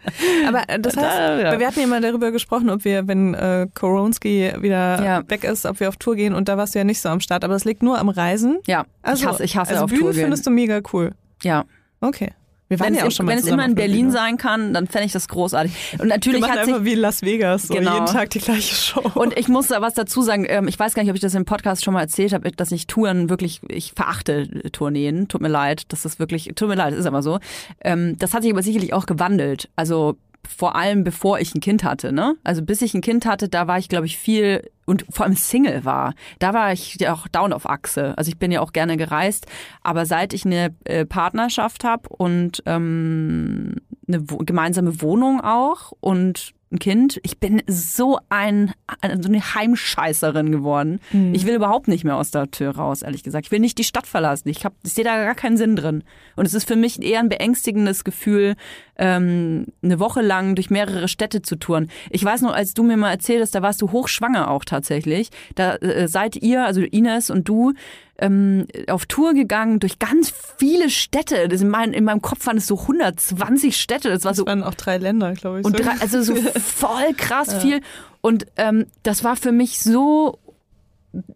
[0.45, 1.60] Aber äh, das heißt, Da, ja.
[1.60, 5.24] wir hatten ja mal darüber gesprochen, ob wir, wenn äh, Koronski wieder Ja.
[5.30, 7.22] weg ist, ob wir auf Tour gehen und da warst du ja nicht so am
[7.22, 8.58] Start, aber es liegt nur am Reisen.
[8.68, 10.22] Ja, Also, ich hasse, ich hasse also auf Bühne Tour gehen.
[10.24, 11.12] findest du mega cool.
[11.41, 11.64] ja.
[12.02, 12.32] Okay.
[12.70, 14.74] Wir waren Wenn, ja auch es, schon mal wenn es immer in Berlin sein kann,
[14.76, 15.74] dann fände ich das großartig.
[15.94, 17.94] Und Wir natürlich machen hat sich einfach wie Las Vegas, so Genau.
[17.96, 19.02] jeden Tag die gleiche Show.
[19.16, 21.34] Und ich muss da was dazu sagen, ähm, ich weiß gar nicht, ob ich das
[21.34, 25.48] im Podcast schon mal erzählt habe, dass ich Touren wirklich, ich verachte Tourneen, tut mir
[25.48, 27.40] leid, das ist wirklich, tut mir leid, ist aber so.
[27.84, 30.16] Ähm, Das hat sich aber sicherlich auch gewandelt, also
[30.48, 32.36] vor allem bevor ich ein Kind hatte, ne?
[32.44, 35.36] Also bis ich ein Kind hatte, da war ich glaube ich viel und vor allem
[35.36, 38.18] Single war, da war ich ja auch down auf Achse.
[38.18, 39.46] Also ich bin ja auch gerne gereist,
[39.82, 43.76] aber seit ich eine äh, Partnerschaft habe und ähm,
[44.08, 48.74] eine gemeinsame Wohnung auch und ein Kind, ich bin so ein
[49.22, 51.00] so eine Heimscheißerin geworden.
[51.34, 53.48] Ich will überhaupt nicht mehr aus der Tür raus, ehrlich gesagt.
[53.48, 54.50] Ich will nicht die Stadt verlassen.
[54.50, 56.04] Ich, hab- ich sehe da gar keinen Sinn drin.
[56.36, 58.56] Und es ist für mich eher ein beängstigendes Gefühl,
[58.98, 61.90] ähm, eine Woche lang durch mehrere Städte zu touren.
[62.12, 65.30] Ich weiß noch, als du mir mal erzählt hast, da warst du hochschwanger auch tatsächlich.
[65.56, 67.74] Da äh, seid ihr, also Ines und du,
[68.20, 71.48] ähm, auf Tour gegangen durch ganz viele Städte.
[71.48, 74.10] Das in, mein, in meinem Kopf waren es so 120 Städte.
[74.10, 75.66] Das war so das waren auch drei Länder, glaube ich.
[75.66, 75.84] und so.
[75.84, 77.82] drei, also so voll krass viel.
[78.22, 80.38] Und ähm, das war für mich so,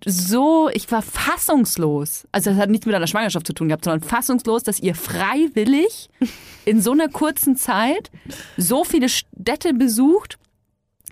[0.05, 2.27] so, ich war fassungslos.
[2.31, 6.09] Also das hat nichts mit einer Schwangerschaft zu tun gehabt, sondern fassungslos, dass ihr freiwillig
[6.65, 8.11] in so einer kurzen Zeit
[8.57, 10.37] so viele Städte besucht,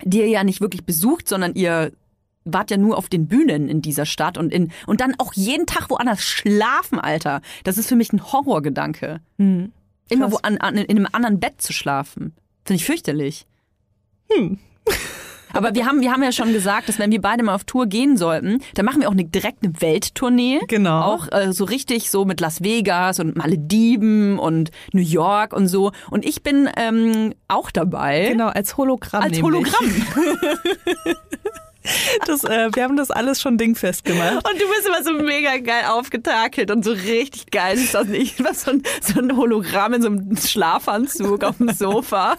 [0.04, 1.92] die ihr ja nicht wirklich besucht, sondern ihr
[2.46, 5.66] wart ja nur auf den Bühnen in dieser Stadt und in und dann auch jeden
[5.66, 7.42] Tag woanders schlafen, Alter.
[7.64, 9.22] Das ist für mich ein Horrorgedanke.
[9.38, 9.72] Hm.
[10.10, 12.34] Immer wo an, an, in einem anderen Bett zu schlafen.
[12.66, 13.46] Finde ich fürchterlich.
[14.30, 14.60] Hm.
[15.54, 17.88] Aber wir haben, wir haben ja schon gesagt, dass wenn wir beide mal auf Tour
[17.88, 20.60] gehen sollten, dann machen wir auch eine, direkt eine Welttournee.
[20.68, 21.02] Genau.
[21.02, 25.92] Auch äh, so richtig so mit Las Vegas und Malediven und New York und so.
[26.10, 28.30] Und ich bin ähm, auch dabei.
[28.30, 29.24] Genau, als Hologramm.
[29.24, 29.44] Als nämlich.
[29.44, 29.92] Hologramm.
[32.28, 34.48] Das, äh, wir haben das alles schon dingfest gemacht.
[34.48, 37.78] Und du bist immer so mega geil aufgetakelt und so richtig geil.
[37.78, 41.74] Ist das nicht was so ein, so ein Hologramm in so einem Schlafanzug auf dem
[41.74, 42.38] Sofa?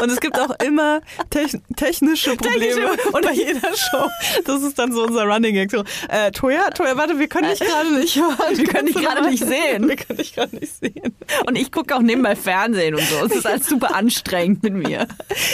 [0.00, 4.08] Und es gibt auch immer techn technische Probleme Technische- und bei jeder Show.
[4.44, 5.70] Das ist dann so unser Running Gag.
[5.70, 8.32] So, äh, Toja, Toja, warte, wir können dich gerade nicht hören.
[8.62, 9.88] Wir können dich gerade nicht sehen.
[9.88, 11.14] Wir können dich gerade nicht sehen.
[11.46, 13.24] Und ich gucke auch nebenbei Fernsehen und so.
[13.26, 15.06] Es ist alles super anstrengend mit mir.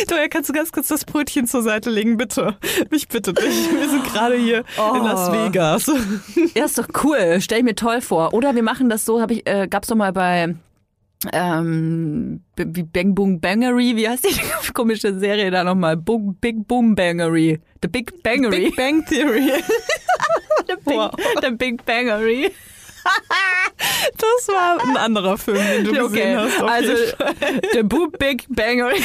[0.09, 2.57] Toja, kannst du ganz kurz das Brötchen zur Seite legen, bitte?
[2.91, 3.70] Ich bitte dich.
[3.72, 5.91] Wir sind gerade hier in Las Vegas.
[6.55, 7.39] Ja, ist doch cool.
[7.41, 8.35] Stell ich mir toll vor.
[8.35, 10.55] Oder wir machen das so, habe ich, äh, gab's doch mal bei
[11.33, 15.97] ähm, wie Bang Boom Bangery, wie heißt die komische Serie da nochmal?
[15.97, 17.61] Boom, Big Boom Bangery.
[17.83, 18.66] The Big Bangery.
[18.66, 19.51] Big Bang Theory.
[20.68, 22.53] the, Big, the Big Bangery.
[24.16, 26.62] Das war ein anderer Film, den du Okay, gesehen hast.
[26.62, 26.92] also.
[27.72, 29.02] The Boom Big Bangery.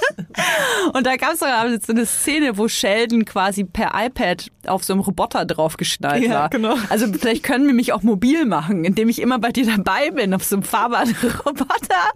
[0.94, 5.00] Und da gab es so eine Szene, wo Sheldon quasi per iPad auf so einem
[5.02, 6.48] Roboter draufgeschnallt Ja, war.
[6.50, 6.76] genau.
[6.88, 10.32] Also vielleicht können wir mich auch mobil machen, indem ich immer bei dir dabei bin
[10.34, 12.12] auf so einem Fahrbahnroboter.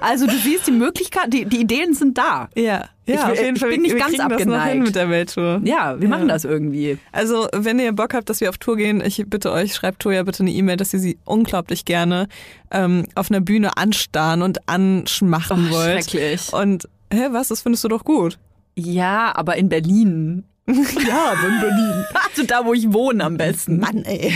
[0.00, 2.48] Also du siehst die Möglichkeit, die, die Ideen sind da.
[2.54, 3.70] Ja, Ich- ja, auf jeden ich Fall.
[3.70, 4.72] bin nicht wir ganz kriegen das noch abgeneigt.
[4.74, 5.60] hin mit der Welttour.
[5.64, 6.98] Ja, wir machen das irgendwie.
[7.12, 10.22] Also, wenn ihr Bock habt, dass wir auf Tour gehen, ich bitte euch, schreibt Toja
[10.22, 12.28] bitte eine E-Mail, dass ihr sie unglaublich gerne
[12.70, 16.04] ähm, auf einer Bühne anstarren und anschmachen Oh, wollt.
[16.10, 16.52] schrecklich.
[16.52, 17.48] Und, hä, was?
[17.48, 18.38] Das findest du doch gut.
[18.76, 20.44] Ja, aber in Berlin.
[21.06, 22.04] Ja, aber in Berlin.
[22.28, 23.78] Also da, wo ich wohne am besten.
[23.78, 24.32] Mann, ey.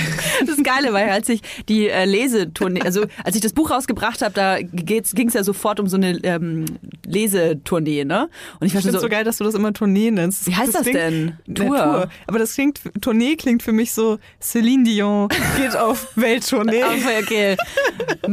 [0.46, 4.32] Das Geile war, als ich die äh, Lesetournee, also als ich das Buch rausgebracht habe,
[4.34, 6.66] da ging es ja sofort um so eine ähm,
[7.04, 8.28] Lesetournee, ne?
[8.60, 10.46] Und ich Ich finde so, so geil, dass du das immer Tournee nennst.
[10.46, 11.32] wie heißt das, klingt- denn?
[11.46, 12.08] Na, Tour.
[12.26, 16.82] Aber das klingt, Tournee klingt für mich so, Celine Dion geht auf Welttournee.
[16.90, 17.56] Okay, okay.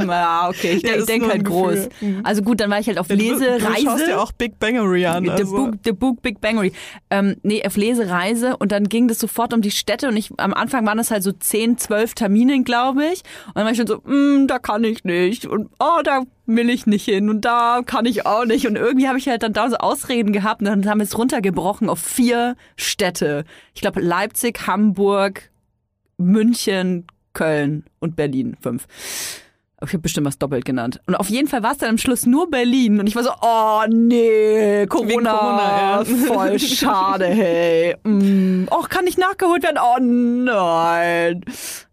[0.07, 0.73] Ja, okay.
[0.73, 1.89] Ich, Ja, denk- ist denk nur halt groß.
[2.01, 2.21] Mhm.
[2.23, 3.39] Also gut, dann war ich halt auf Du- Du
[3.83, 5.23] schaust dir auch Big Bangery an.
[5.25, 5.55] The, Also.
[5.55, 6.71] Book, The Book Big Bangery.
[7.09, 10.53] Ähm, nee, auf Lesereise und dann ging das sofort um die Städte und ich am
[10.53, 13.23] Anfang waren das halt so 10, 12 Termine, glaube ich.
[13.47, 16.69] Und dann war ich schon so, mm, da kann ich nicht und oh, da will
[16.69, 18.67] ich nicht hin und da kann ich auch nicht.
[18.67, 21.17] Und irgendwie habe ich halt dann da so Ausreden gehabt und dann haben wir es
[21.17, 23.45] runtergebrochen auf vier Städte.
[23.73, 25.49] Ich glaube Leipzig, Hamburg,
[26.17, 28.57] München, Köln und Berlin.
[28.61, 28.88] Fünf.
[29.80, 30.99] Ich habe bestimmt was doppelt genannt.
[31.05, 32.99] Und auf jeden Fall war es dann am Schluss nur Berlin.
[32.99, 36.03] Und ich war so, oh nee, Corona, Corona, ja.
[36.03, 37.95] voll schade, hey.
[38.03, 39.78] Mm, Och, kann nicht nachgeholt werden?
[39.80, 41.41] Oh nein.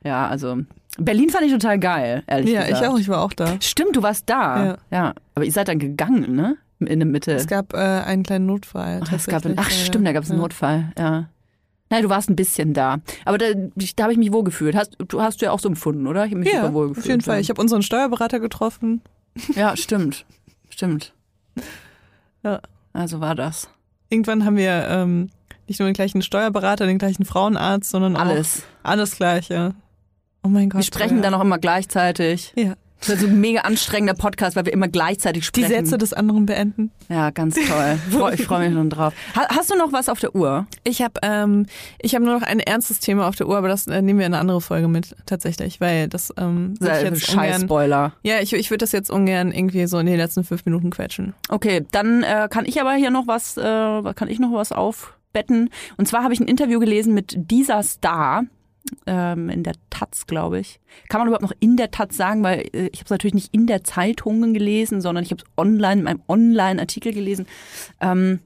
[0.02, 0.58] Ja, also
[0.98, 2.82] Berlin fand ich total geil, ehrlich Ja, gesagt.
[2.82, 3.56] ich auch, ich war auch da.
[3.60, 4.64] Stimmt, du warst da.
[4.64, 4.76] Ja.
[4.90, 5.14] ja.
[5.34, 6.56] Aber ihr seid dann gegangen, ne?
[6.80, 7.32] In der Mitte.
[7.32, 9.00] Es gab äh, einen kleinen Notfall.
[9.04, 10.42] Ach, es gab einen, ach ja, stimmt, da gab es einen ja.
[10.42, 11.28] Notfall, ja.
[11.94, 12.98] Nein, du warst ein bisschen da.
[13.24, 14.74] Aber da, da habe ich mich wohl gefühlt.
[14.74, 16.24] Hast, du hast du ja auch so empfunden, oder?
[16.24, 17.06] Ich habe mich Ja, super wohl auf gefühlt.
[17.06, 17.40] jeden Fall.
[17.40, 19.00] Ich habe unseren Steuerberater getroffen.
[19.54, 20.26] Ja, stimmt.
[20.70, 21.12] Stimmt.
[22.42, 22.60] Ja.
[22.92, 23.68] Also war das.
[24.08, 25.30] Irgendwann haben wir ähm,
[25.68, 28.62] nicht nur den gleichen Steuerberater, den gleichen Frauenarzt, sondern Alles.
[28.82, 29.74] auch alles gleiche.
[30.42, 30.80] Oh mein Gott.
[30.80, 31.22] Wir sprechen ja.
[31.22, 32.52] dann auch immer gleichzeitig.
[32.56, 32.74] Ja.
[33.00, 35.84] Das ist so ein mega anstrengender Podcast, weil wir immer gleichzeitig Die sprechen.
[35.84, 36.90] Sätze des anderen beenden.
[37.10, 37.98] Ja, ganz toll.
[38.32, 39.12] Ich freue mich schon drauf.
[39.36, 40.66] Ha- Hast du noch was auf der Uhr?
[40.84, 41.66] Ich habe ähm,
[42.00, 44.26] ich hab nur noch ein ernstes Thema auf der Uhr, aber das äh, nehmen wir
[44.26, 48.12] in eine andere Folge mit, tatsächlich, weil das ähm, würd ich jetzt ungern, Scheiß-Spoiler.
[48.22, 51.34] Ja, ich, ich würde das jetzt ungern irgendwie so in den letzten fünf Minuten quetschen.
[51.50, 53.60] Okay, dann äh, kann ich aber hier noch was, äh,
[54.14, 55.68] kann ich noch was aufbetten.
[55.98, 58.44] Und zwar habe ich ein Interview gelesen mit dieser Star
[59.06, 60.80] ähm, in der Taz, glaube ich.
[61.08, 63.54] Kann man überhaupt noch in der Taz sagen, weil äh, ich habe es natürlich nicht
[63.54, 67.46] in der Zeitungen gelesen, sondern ich habe es online in einem Online-Artikel gelesen.
[68.00, 68.40] Ähm,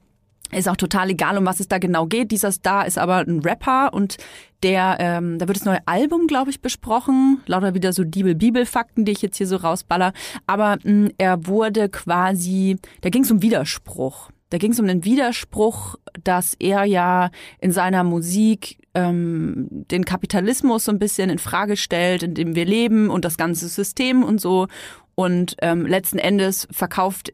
[0.51, 2.31] ist auch total egal, um was es da genau geht.
[2.31, 4.17] Dieser Star ist aber ein Rapper und
[4.63, 7.41] der, ähm, da wird das neue Album, glaube ich, besprochen.
[7.45, 10.11] Lauter wieder so Bibel-Bibel-Fakten, die ich jetzt hier so rausballer.
[10.47, 14.31] Aber mh, er wurde quasi, da ging es um Widerspruch.
[14.49, 17.29] Da ging es um den Widerspruch, dass er ja
[17.59, 22.65] in seiner Musik ähm, den Kapitalismus so ein bisschen in Frage stellt, in dem wir
[22.65, 24.67] leben und das ganze System und so.
[25.15, 27.33] Und ähm, letzten Endes verkauft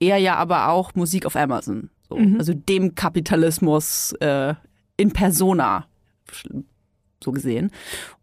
[0.00, 1.90] er ja aber auch Musik auf Amazon.
[2.08, 2.16] So.
[2.16, 2.38] Mhm.
[2.38, 4.54] Also dem Kapitalismus äh,
[4.96, 5.86] in persona,
[7.22, 7.70] so gesehen.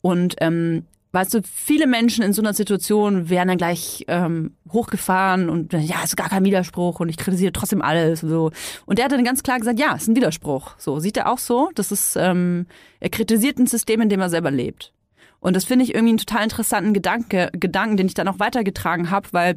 [0.02, 5.50] Und ähm, weißt du, viele Menschen in so einer Situation werden dann gleich ähm, hochgefahren
[5.50, 8.52] und ja, ist gar kein Widerspruch und ich kritisiere trotzdem alles und so.
[8.86, 10.76] Und der hat dann ganz klar gesagt, ja, ist ein Widerspruch.
[10.78, 11.70] So sieht er auch so.
[11.76, 12.66] Das ist, ähm,
[13.00, 14.94] er kritisiert ein System, in dem er selber lebt.
[15.42, 19.10] Und das finde ich irgendwie einen total interessanten Gedanke, Gedanken, den ich dann auch weitergetragen
[19.10, 19.56] habe, weil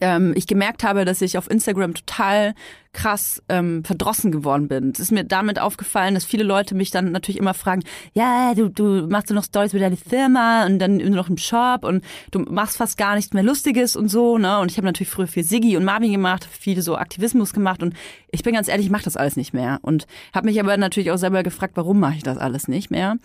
[0.00, 2.54] ähm, ich gemerkt habe, dass ich auf Instagram total
[2.92, 4.90] krass ähm, verdrossen geworden bin.
[4.90, 7.82] Es ist mir damit aufgefallen, dass viele Leute mich dann natürlich immer fragen,
[8.12, 11.84] ja, du, du machst du noch Stories mit deiner Firma und dann noch im Shop
[11.84, 14.58] und du machst fast gar nichts mehr Lustiges und so, ne?
[14.58, 17.94] Und ich habe natürlich früher viel Siggi und Marvin gemacht, viel so Aktivismus gemacht und
[18.30, 19.78] ich bin ganz ehrlich, ich mache das alles nicht mehr.
[19.82, 23.16] Und habe mich aber natürlich auch selber gefragt, warum mache ich das alles nicht mehr?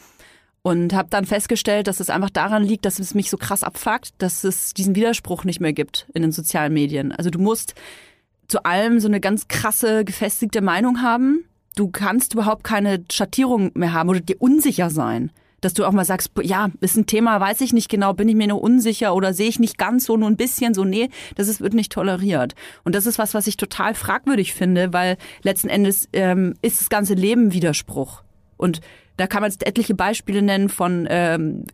[0.65, 4.13] Und habe dann festgestellt, dass es einfach daran liegt, dass es mich so krass abfuckt,
[4.17, 7.11] dass es diesen Widerspruch nicht mehr gibt in den sozialen Medien.
[7.11, 7.75] Also du musst
[8.47, 11.43] zu allem so eine ganz krasse, gefestigte Meinung haben.
[11.75, 15.31] Du kannst überhaupt keine Schattierung mehr haben oder dir unsicher sein.
[15.59, 18.35] Dass du auch mal sagst, ja, ist ein Thema, weiß ich nicht genau, bin ich
[18.35, 21.47] mir nur unsicher oder sehe ich nicht ganz so, nur ein bisschen so, nee, das
[21.49, 22.53] ist, wird nicht toleriert.
[22.83, 26.89] Und das ist was, was ich total fragwürdig finde, weil letzten Endes ähm, ist das
[26.89, 28.23] ganze Leben Widerspruch.
[28.57, 28.81] Und
[29.17, 31.65] da kann man jetzt etliche Beispiele nennen von ähm,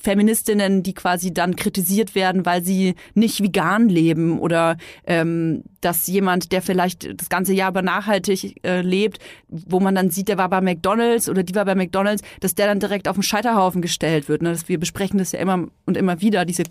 [0.00, 4.76] Feministinnen, die quasi dann kritisiert werden, weil sie nicht vegan leben oder
[5.06, 9.18] ähm, dass jemand, der vielleicht das ganze Jahr aber nachhaltig äh, lebt,
[9.48, 12.66] wo man dann sieht, der war bei McDonalds oder die war bei McDonalds, dass der
[12.66, 14.42] dann direkt auf den Scheiterhaufen gestellt wird.
[14.42, 14.56] Ne?
[14.66, 16.64] Wir besprechen das ja immer und immer wieder, diese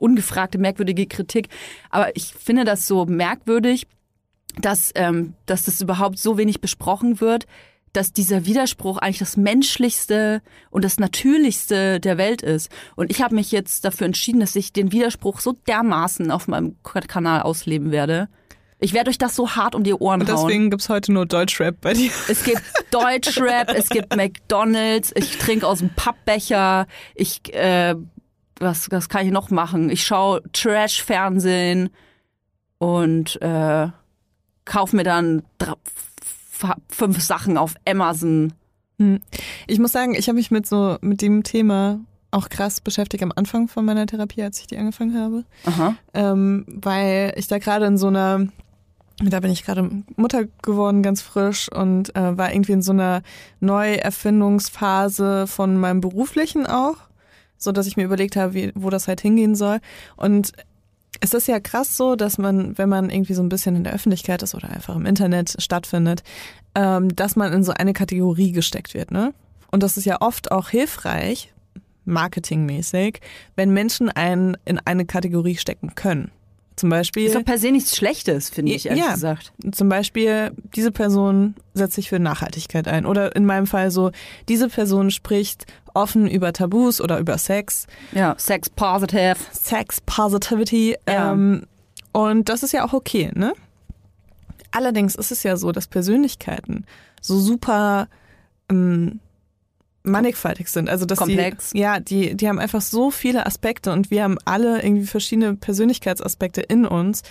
[0.00, 1.48] ungefragte, merkwürdige Kritik.
[1.90, 3.86] Aber ich finde das so merkwürdig,
[4.60, 7.46] dass, ähm, dass das überhaupt so wenig besprochen wird,
[7.96, 12.70] dass dieser Widerspruch eigentlich das Menschlichste und das Natürlichste der Welt ist.
[12.94, 16.76] Und ich habe mich jetzt dafür entschieden, dass ich den Widerspruch so dermaßen auf meinem
[16.82, 18.28] Kanal ausleben werde.
[18.78, 20.46] Ich werde euch das so hart um die Ohren Und hauen.
[20.46, 22.10] deswegen gibt's heute nur Deutschrap bei dir.
[22.28, 27.94] Es gibt Deutschrap, es gibt McDonalds, ich trinke aus dem Pappbecher, ich, äh,
[28.58, 29.88] was, was kann ich noch machen?
[29.88, 31.88] Ich schaue Trash-Fernsehen
[32.76, 33.88] und äh,
[34.66, 35.42] kauf mir dann
[36.88, 38.52] fünf Sachen auf Amazon.
[39.66, 42.00] Ich muss sagen, ich habe mich mit so mit dem Thema
[42.30, 45.44] auch krass beschäftigt am Anfang von meiner Therapie, als ich die angefangen habe,
[46.14, 48.48] ähm, weil ich da gerade in so einer
[49.18, 53.22] da bin ich gerade Mutter geworden, ganz frisch und äh, war irgendwie in so einer
[53.60, 56.96] Neuerfindungsphase von meinem beruflichen auch,
[57.56, 59.80] so dass ich mir überlegt habe, wie, wo das halt hingehen soll.
[60.16, 60.52] Und
[61.20, 63.92] es ist ja krass so, dass man, wenn man irgendwie so ein bisschen in der
[63.92, 66.22] Öffentlichkeit ist oder einfach im Internet stattfindet,
[66.74, 69.32] ähm, dass man in so eine Kategorie gesteckt wird, ne?
[69.70, 71.52] Und das ist ja oft auch hilfreich,
[72.04, 73.20] marketingmäßig,
[73.56, 76.30] wenn Menschen einen in eine Kategorie stecken können.
[76.76, 77.24] Zum Beispiel.
[77.24, 79.52] Ist doch per se nichts Schlechtes, finde ich, ehrlich ja, gesagt.
[79.72, 83.06] Zum Beispiel, diese Person setzt sich für Nachhaltigkeit ein.
[83.06, 84.10] Oder in meinem Fall so,
[84.48, 85.64] diese Person spricht
[85.94, 87.86] offen über Tabus oder über Sex.
[88.12, 89.36] Ja, Sex positive.
[89.52, 90.96] Sex Positivity.
[91.08, 91.32] Ja.
[91.32, 91.66] Ähm,
[92.12, 93.54] und das ist ja auch okay, ne?
[94.70, 96.84] Allerdings ist es ja so, dass Persönlichkeiten
[97.22, 98.08] so super
[98.70, 99.20] ähm,
[100.06, 100.88] mannigfaltig sind.
[100.88, 101.70] Also dass Komplex.
[101.70, 105.54] Die, ja, die, die haben einfach so viele Aspekte und wir haben alle irgendwie verschiedene
[105.54, 107.22] Persönlichkeitsaspekte in uns.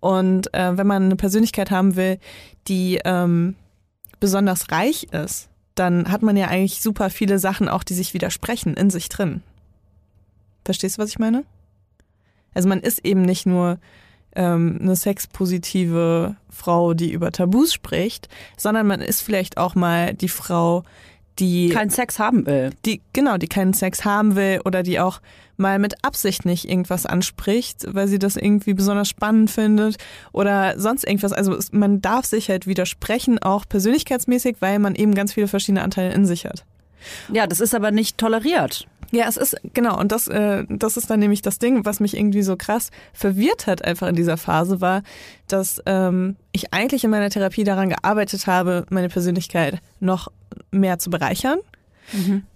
[0.00, 2.18] Und äh, wenn man eine Persönlichkeit haben will,
[2.68, 3.54] die ähm,
[4.18, 8.74] besonders reich ist, dann hat man ja eigentlich super viele Sachen auch, die sich widersprechen
[8.74, 9.42] in sich drin.
[10.64, 11.44] Verstehst du, was ich meine?
[12.54, 13.78] Also man ist eben nicht nur
[14.34, 20.28] ähm, eine sexpositive Frau, die über Tabus spricht, sondern man ist vielleicht auch mal die
[20.28, 20.84] Frau,
[21.38, 22.70] die Keinen Sex haben will.
[22.84, 25.20] die genau, die keinen Sex haben will oder die auch
[25.56, 29.96] mal mit Absicht nicht irgendwas anspricht, weil sie das irgendwie besonders spannend findet
[30.32, 31.32] oder sonst irgendwas.
[31.32, 36.12] Also man darf sich halt widersprechen, auch persönlichkeitsmäßig, weil man eben ganz viele verschiedene Anteile
[36.12, 36.64] in sich hat.
[37.32, 38.86] Ja, das ist aber nicht toleriert.
[39.12, 42.16] Ja, es ist, genau, und das, äh, das ist dann nämlich das Ding, was mich
[42.16, 45.02] irgendwie so krass verwirrt hat einfach in dieser Phase, war,
[45.48, 50.30] dass ähm, ich eigentlich in meiner Therapie daran gearbeitet habe, meine Persönlichkeit noch
[50.70, 51.58] mehr zu bereichern.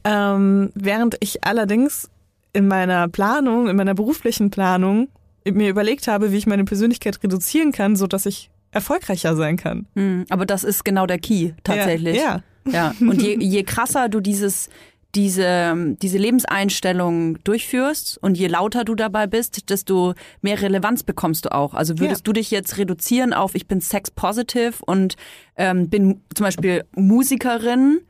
[0.05, 2.11] Ähm, während ich allerdings
[2.53, 5.09] in meiner Planung, in meiner beruflichen Planung
[5.45, 9.87] mir überlegt habe, wie ich meine Persönlichkeit reduzieren kann, so dass ich erfolgreicher sein kann.
[9.95, 12.17] Hm, Aber das ist genau der Key, tatsächlich.
[12.17, 12.23] Ja.
[12.23, 12.43] Ja,
[13.01, 14.69] und je, je krasser du dieses,
[15.15, 21.53] diese, diese Lebenseinstellung durchführst und je lauter du dabei bist, desto mehr Relevanz bekommst du
[21.53, 21.75] auch.
[21.75, 22.25] Also würdest Ja.
[22.25, 25.17] du dich jetzt reduzieren auf, ich bin sex-positive und
[25.57, 28.01] ähm, bin zum Beispiel Musikerin,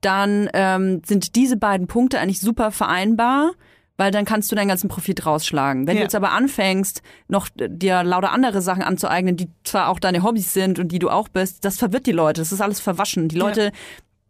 [0.00, 3.52] dann ähm, sind diese beiden Punkte eigentlich super vereinbar.
[3.98, 5.86] Weil dann kannst du deinen ganzen Profit rausschlagen.
[5.86, 6.04] Wenn du Ja.
[6.04, 10.78] jetzt aber anfängst, noch dir lauter andere Sachen anzueignen, die zwar auch deine Hobbys sind
[10.78, 12.40] und die du auch bist, das verwirrt die Leute.
[12.40, 13.28] Das ist alles verwaschen.
[13.28, 13.72] Die Leute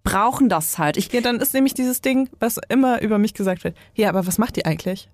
[0.04, 0.96] brauchen das halt.
[0.96, 3.76] Ich, Ja, dann ist nämlich dieses Ding, was immer über mich gesagt wird.
[3.94, 5.08] Ja, aber was macht die eigentlich?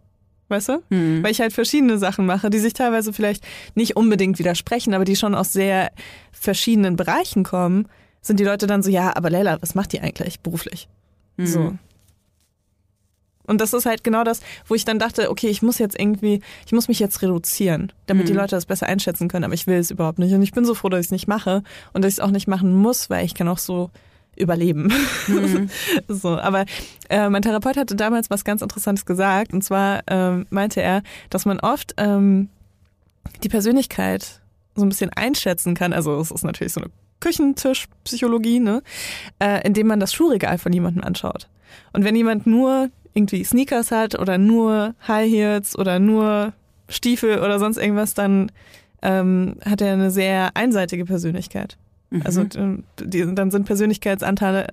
[0.48, 0.82] Weißt du?
[0.90, 3.42] Weil ich halt verschiedene Sachen mache, die sich teilweise vielleicht
[3.74, 5.90] nicht unbedingt widersprechen, aber die schon aus sehr
[6.32, 7.88] verschiedenen Bereichen kommen,
[8.20, 10.86] sind die Leute dann so, ja, aber Leila, was macht die eigentlich beruflich?
[11.38, 11.72] So.
[13.46, 16.40] Und das ist halt genau das, wo ich dann dachte, okay, ich muss jetzt irgendwie,
[16.66, 19.78] ich muss mich jetzt reduzieren, damit die Leute das besser einschätzen können, aber ich will
[19.78, 20.32] es überhaupt nicht.
[20.32, 22.30] Und ich bin so froh, dass ich es nicht mache und dass ich es auch
[22.30, 23.90] nicht machen muss, weil ich kann auch so
[24.36, 24.92] überleben.
[26.08, 26.64] so, aber
[27.08, 31.44] äh, mein Therapeut hatte damals was ganz Interessantes gesagt und zwar ähm, meinte er, dass
[31.44, 32.48] man oft ähm,
[33.42, 34.40] die Persönlichkeit
[34.74, 35.92] so ein bisschen einschätzen kann.
[35.92, 36.90] Also es ist natürlich so eine
[37.20, 38.82] Küchentischpsychologie, ne?
[39.38, 41.48] Äh, indem man das Schuhregal von jemandem anschaut.
[41.92, 46.52] Und wenn jemand nur irgendwie Sneakers hat oder nur High Heels oder nur
[46.88, 48.50] Stiefel oder sonst irgendwas, dann
[49.02, 51.78] ähm, hat er eine sehr einseitige Persönlichkeit.
[52.22, 54.68] Also äh, die, dann sind Persönlichkeitsanteile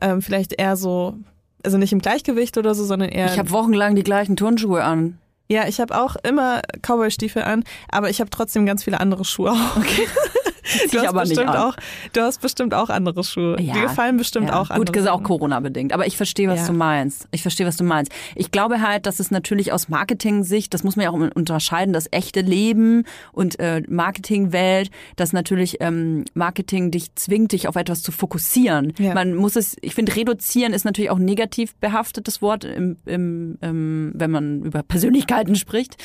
[0.00, 1.16] ähm, vielleicht eher so,
[1.64, 3.26] also nicht im Gleichgewicht oder so, sondern eher.
[3.26, 5.18] ich habe wochenlang die gleichen Turnschuhe an.
[5.48, 9.52] ja, ich habe auch immer Cowboy-Stiefel an, aber ich habe trotzdem ganz viele andere Schuhe
[9.52, 9.76] auch.
[9.76, 10.06] Okay.
[10.92, 11.74] Du hast, bestimmt auch,
[12.12, 13.56] du hast bestimmt auch andere Schuhe.
[13.60, 13.74] Ja.
[13.74, 14.78] Die gefallen bestimmt Ja, auch andere.
[14.86, 15.22] Gut, das ist auch.
[15.22, 15.92] Corona-bedingt.
[15.92, 16.66] Aber ich verstehe, was Ja.
[16.66, 17.26] du meinst.
[17.30, 18.12] Ich verstehe, was du meinst.
[18.34, 22.06] Ich glaube halt, dass es natürlich aus Marketing-Sicht, das muss man ja auch unterscheiden, das
[22.10, 28.12] echte Leben und äh, Marketingwelt, dass natürlich ähm, Marketing dich zwingt, dich auf etwas zu
[28.12, 28.92] fokussieren.
[28.98, 29.14] Ja.
[29.14, 33.58] Man muss es, ich finde, reduzieren ist natürlich auch ein negativ behaftetes Wort, im, im,
[33.60, 35.96] im, wenn man über Persönlichkeiten spricht.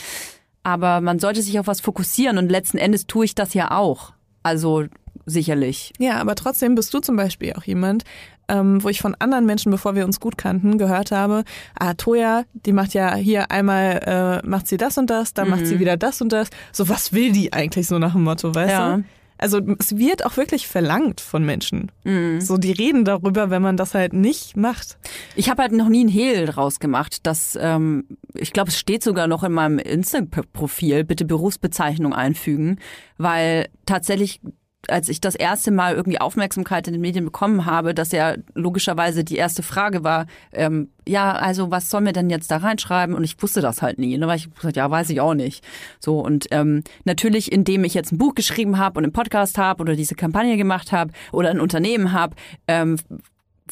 [0.64, 4.14] Aber man sollte sich auf was fokussieren und letzten Endes tue ich das ja auch.
[4.44, 4.86] Also
[5.26, 5.94] sicherlich.
[6.00, 8.04] Ja, aber trotzdem bist du zum Beispiel auch jemand,
[8.50, 11.46] ähm, wo ich von anderen Menschen, bevor wir uns gut kannten, gehört habe,
[11.80, 15.66] ah, Toja, die macht ja hier einmal, äh, macht sie das und das, dann macht
[15.66, 16.50] sie wieder das und das.
[16.74, 18.98] So, was will die eigentlich so nach dem Motto, weißt Ja.
[18.98, 19.04] du?
[19.40, 21.92] Also es wird auch wirklich verlangt von Menschen.
[22.40, 24.98] So, die reden darüber, wenn man das halt nicht macht.
[25.36, 27.18] Ich habe halt noch nie ein Hehl draus gemacht.
[27.24, 32.80] Das, ähm, ich glaube, es steht sogar noch in meinem Insta-Profil, bitte Berufsbezeichnung einfügen,
[33.18, 34.42] weil tatsächlich
[34.90, 39.24] als ich das erste Mal irgendwie Aufmerksamkeit in den Medien bekommen habe, dass ja logischerweise
[39.24, 43.16] die erste Frage war, ähm, ja, also was soll mir denn jetzt da reinschreiben?
[43.16, 44.18] Und ich wusste das halt nie.
[44.18, 45.64] Dann war ich gesagt, ja, weiß ich auch nicht.
[46.00, 49.82] So und ähm, natürlich, indem ich jetzt ein Buch geschrieben habe und einen Podcast habe
[49.82, 52.36] oder diese Kampagne gemacht habe oder ein Unternehmen habe,
[52.68, 52.98] ähm,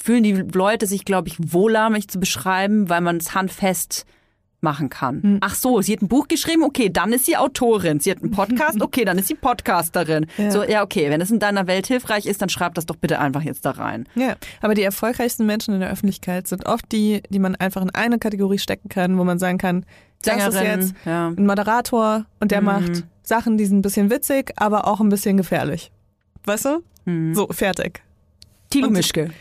[0.02, 4.06] fühlen die Leute sich, glaube ich, wohler, mich zu beschreiben, weil man es handfest
[4.62, 5.38] machen kann.
[5.42, 8.00] Ach so, sie hat ein Buch geschrieben, okay, dann ist sie Autorin.
[8.00, 10.28] Sie hat einen Podcast, okay, dann ist sie Podcasterin.
[10.38, 10.52] Ja.
[10.52, 13.20] So, ja, okay, wenn es in deiner Welt hilfreich ist, dann schreib das doch bitte
[13.20, 14.08] einfach jetzt da rein.
[14.16, 17.90] Ja, aber die erfolgreichsten Menschen in der Öffentlichkeit sind oft die, die man einfach in
[17.90, 19.86] eine Kategorie stecken kann, wo man sagen kann,
[20.24, 21.30] das ist Sängerin, jetzt ja.
[21.30, 22.66] ein Moderator und der Mhm.
[22.66, 25.92] macht Sachen, die sind ein bisschen witzig, aber auch ein bisschen gefährlich.
[26.46, 26.84] Weißt du?
[27.06, 27.34] Mhm.
[27.34, 28.04] So, fertig.
[28.70, 29.32] Tilo Mischke.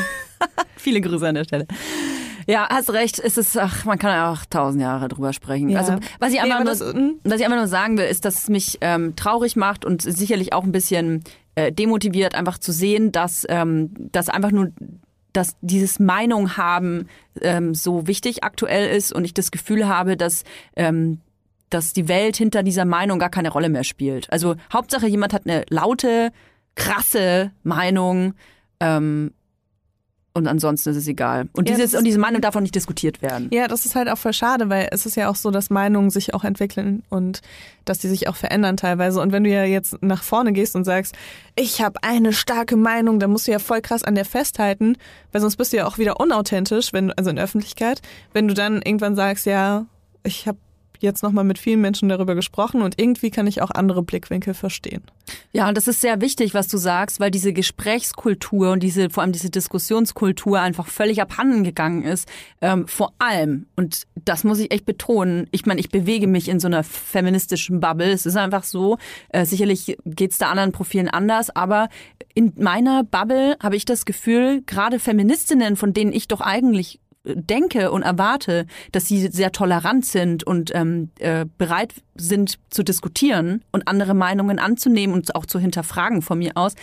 [0.76, 1.66] Viele Grüße an der Stelle.
[2.46, 3.18] Ja, hast recht.
[3.18, 5.68] Es ist, ach, man kann ja auch tausend Jahre drüber sprechen.
[5.68, 5.80] Ja.
[5.80, 8.06] Also, was ich Nee, einfach aber nur, das, mm, was ich einfach nur sagen will,
[8.06, 11.24] ist, dass es mich ähm, traurig macht und sicherlich auch ein bisschen
[11.56, 14.72] äh, demotiviert, einfach zu sehen, dass ähm, dass einfach nur
[15.32, 17.08] dass dieses Meinung haben
[17.42, 20.44] ähm, so wichtig aktuell ist und ich das Gefühl habe, dass
[20.76, 21.20] ähm,
[21.68, 24.30] dass die Welt hinter dieser Meinung gar keine Rolle mehr spielt.
[24.30, 26.30] Also Hauptsache jemand hat eine laute,
[26.76, 28.34] krasse Meinung
[28.80, 29.32] ähm,
[30.36, 31.48] und ansonsten ist es egal.
[31.52, 33.48] Und, dieses, und diese Meinung darf auch nicht diskutiert werden.
[33.52, 36.10] Ja, das ist halt auch voll schade, weil es ist ja auch so, dass Meinungen
[36.10, 37.40] sich auch entwickeln und
[37.84, 39.20] dass die sich auch verändern teilweise.
[39.20, 41.14] Und wenn du ja jetzt nach vorne gehst und sagst,
[41.56, 44.96] ich habe eine starke Meinung, dann musst du ja voll krass an der festhalten,
[45.32, 48.46] weil sonst bist du ja auch wieder unauthentisch, wenn du- also in der Öffentlichkeit, wenn
[48.46, 49.86] du dann irgendwann sagst, ja,
[50.22, 50.58] ich habe
[51.00, 55.02] jetzt nochmal mit vielen Menschen darüber gesprochen und irgendwie kann ich auch andere Blickwinkel verstehen.
[55.52, 59.22] Ja, und das ist sehr wichtig, was du sagst, weil diese Gesprächskultur und diese, vor
[59.22, 62.28] allem diese Diskussionskultur einfach völlig abhanden gegangen ist.
[62.60, 66.60] Ähm, vor allem, und das muss ich echt betonen, ich meine, ich bewege mich in
[66.60, 68.10] so einer feministischen Bubble.
[68.10, 68.98] Es ist einfach so,
[69.30, 71.88] äh, sicherlich geht's da anderen Profilen anders, aber
[72.34, 77.00] in meiner Bubble habe ich das Gefühl, gerade Feministinnen, von denen ich doch eigentlich
[77.34, 83.64] denke und erwarte, dass sie sehr tolerant sind und ähm, äh, bereit sind zu diskutieren
[83.72, 86.74] und andere Meinungen anzunehmen und auch zu hinterfragen von mir aus,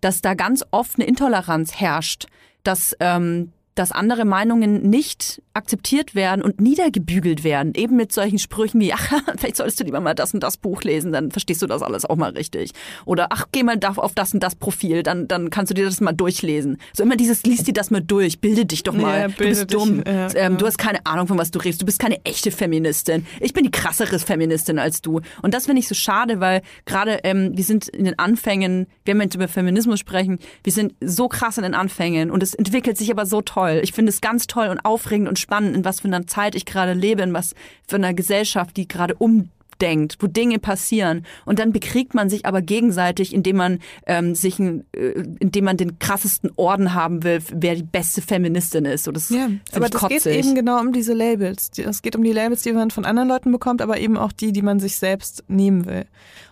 [0.00, 2.26] dass da ganz oft eine Intoleranz herrscht,
[2.64, 8.80] dass ähm, dass andere Meinungen nicht akzeptiert werden und niedergebügelt werden, eben mit solchen Sprüchen
[8.80, 11.66] wie, ach, vielleicht solltest du lieber mal das und das Buch lesen, dann verstehst du
[11.66, 12.72] das alles auch mal richtig.
[13.04, 16.00] Oder ach, geh mal auf das und das Profil, dann, dann kannst du dir das
[16.00, 16.78] mal durchlesen.
[16.92, 19.20] So immer dieses, lies dir das mal durch, bilde dich doch mal.
[19.20, 20.02] Ja, du bist dich, dumm.
[20.06, 20.48] ja, ähm, ja.
[20.50, 21.80] du hast keine Ahnung, von was du redest.
[21.82, 23.26] Du bist keine echte Feministin.
[23.40, 25.20] Ich bin die krassere Feministin als du.
[25.42, 29.16] Und das finde ich so schade, weil gerade ähm, wir sind in den Anfängen, wenn
[29.16, 32.96] wir jetzt über Feminismus sprechen, wir sind so krass in den Anfängen und es entwickelt
[32.98, 33.61] sich aber so toll.
[33.68, 36.66] Ich finde es ganz toll und aufregend und spannend, in was für einer Zeit ich
[36.66, 37.54] gerade lebe, in was
[37.86, 41.26] für einer Gesellschaft, die gerade umdenkt, wo Dinge passieren.
[41.44, 45.76] Und dann bekriegt man sich aber gegenseitig, indem man ähm, sich, ein, äh, indem man
[45.76, 49.04] den krassesten Orden haben will, wer die beste Feministin ist.
[49.04, 50.22] So, das Ja, aber das kotzig.
[50.24, 51.70] geht eben genau um diese Labels.
[51.76, 54.52] Es geht um die Labels, die man von anderen Leuten bekommt, aber eben auch die,
[54.52, 56.04] die man sich selbst nehmen will.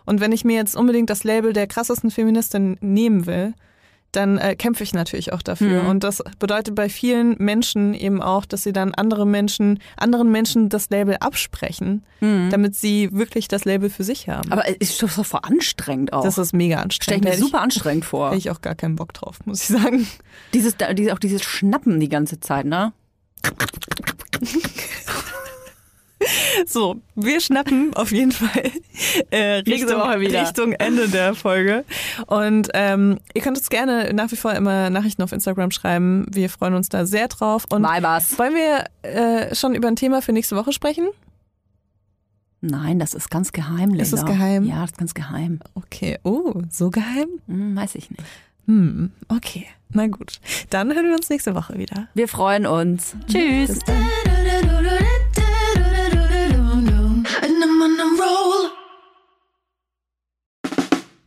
[0.07, 3.55] Und wenn ich mir jetzt unbedingt das Label der krassesten Feministin nehmen will,
[4.13, 5.83] dann äh, kämpfe ich natürlich auch dafür.
[5.83, 5.89] Mhm.
[5.89, 10.69] Und das bedeutet bei vielen Menschen eben auch, dass sie dann andere Menschen, anderen Menschen
[10.69, 14.49] das Label absprechen, damit sie wirklich das Label für sich haben.
[14.49, 14.53] Mhm.
[14.53, 16.23] Aber es ist doch so voll anstrengend auch.
[16.23, 17.25] das ist mega Stell ich anstrengend.
[17.25, 18.29] mir super anstrengend vor.
[18.29, 20.07] Hätte ich auch gar keinen Bock drauf, muss ich sagen.
[20.55, 20.75] Dieses,
[21.13, 22.93] auch dieses Schnappen die ganze Zeit, ne?
[26.67, 28.71] So, wir schnappen auf jeden Fall
[29.31, 30.01] äh, Richtung.
[30.01, 31.85] Richtung Ende der Folge.
[32.27, 36.27] Und ähm, ihr könnt uns gerne nach wie vor immer Nachrichten auf Instagram schreiben.
[36.31, 37.65] Wir freuen uns da sehr drauf.
[37.71, 38.39] Und Mal was.
[38.39, 41.09] wollen wir äh, schon über ein Thema für nächste Woche sprechen?
[42.61, 44.03] Nein, das ist ganz geheim, Linda.
[44.03, 44.65] Ist es geheim?
[44.65, 45.61] Ja, das ist ganz geheim.
[45.75, 46.19] Okay.
[46.25, 47.29] Oh, so geheim?
[47.47, 48.23] Hm, weiß ich nicht.
[48.67, 49.67] Hm, okay.
[49.89, 50.41] Na gut.
[50.69, 52.09] Dann hören wir uns nächste Woche wieder.
[52.15, 53.17] Wir freuen uns.
[53.27, 53.79] Tschüss.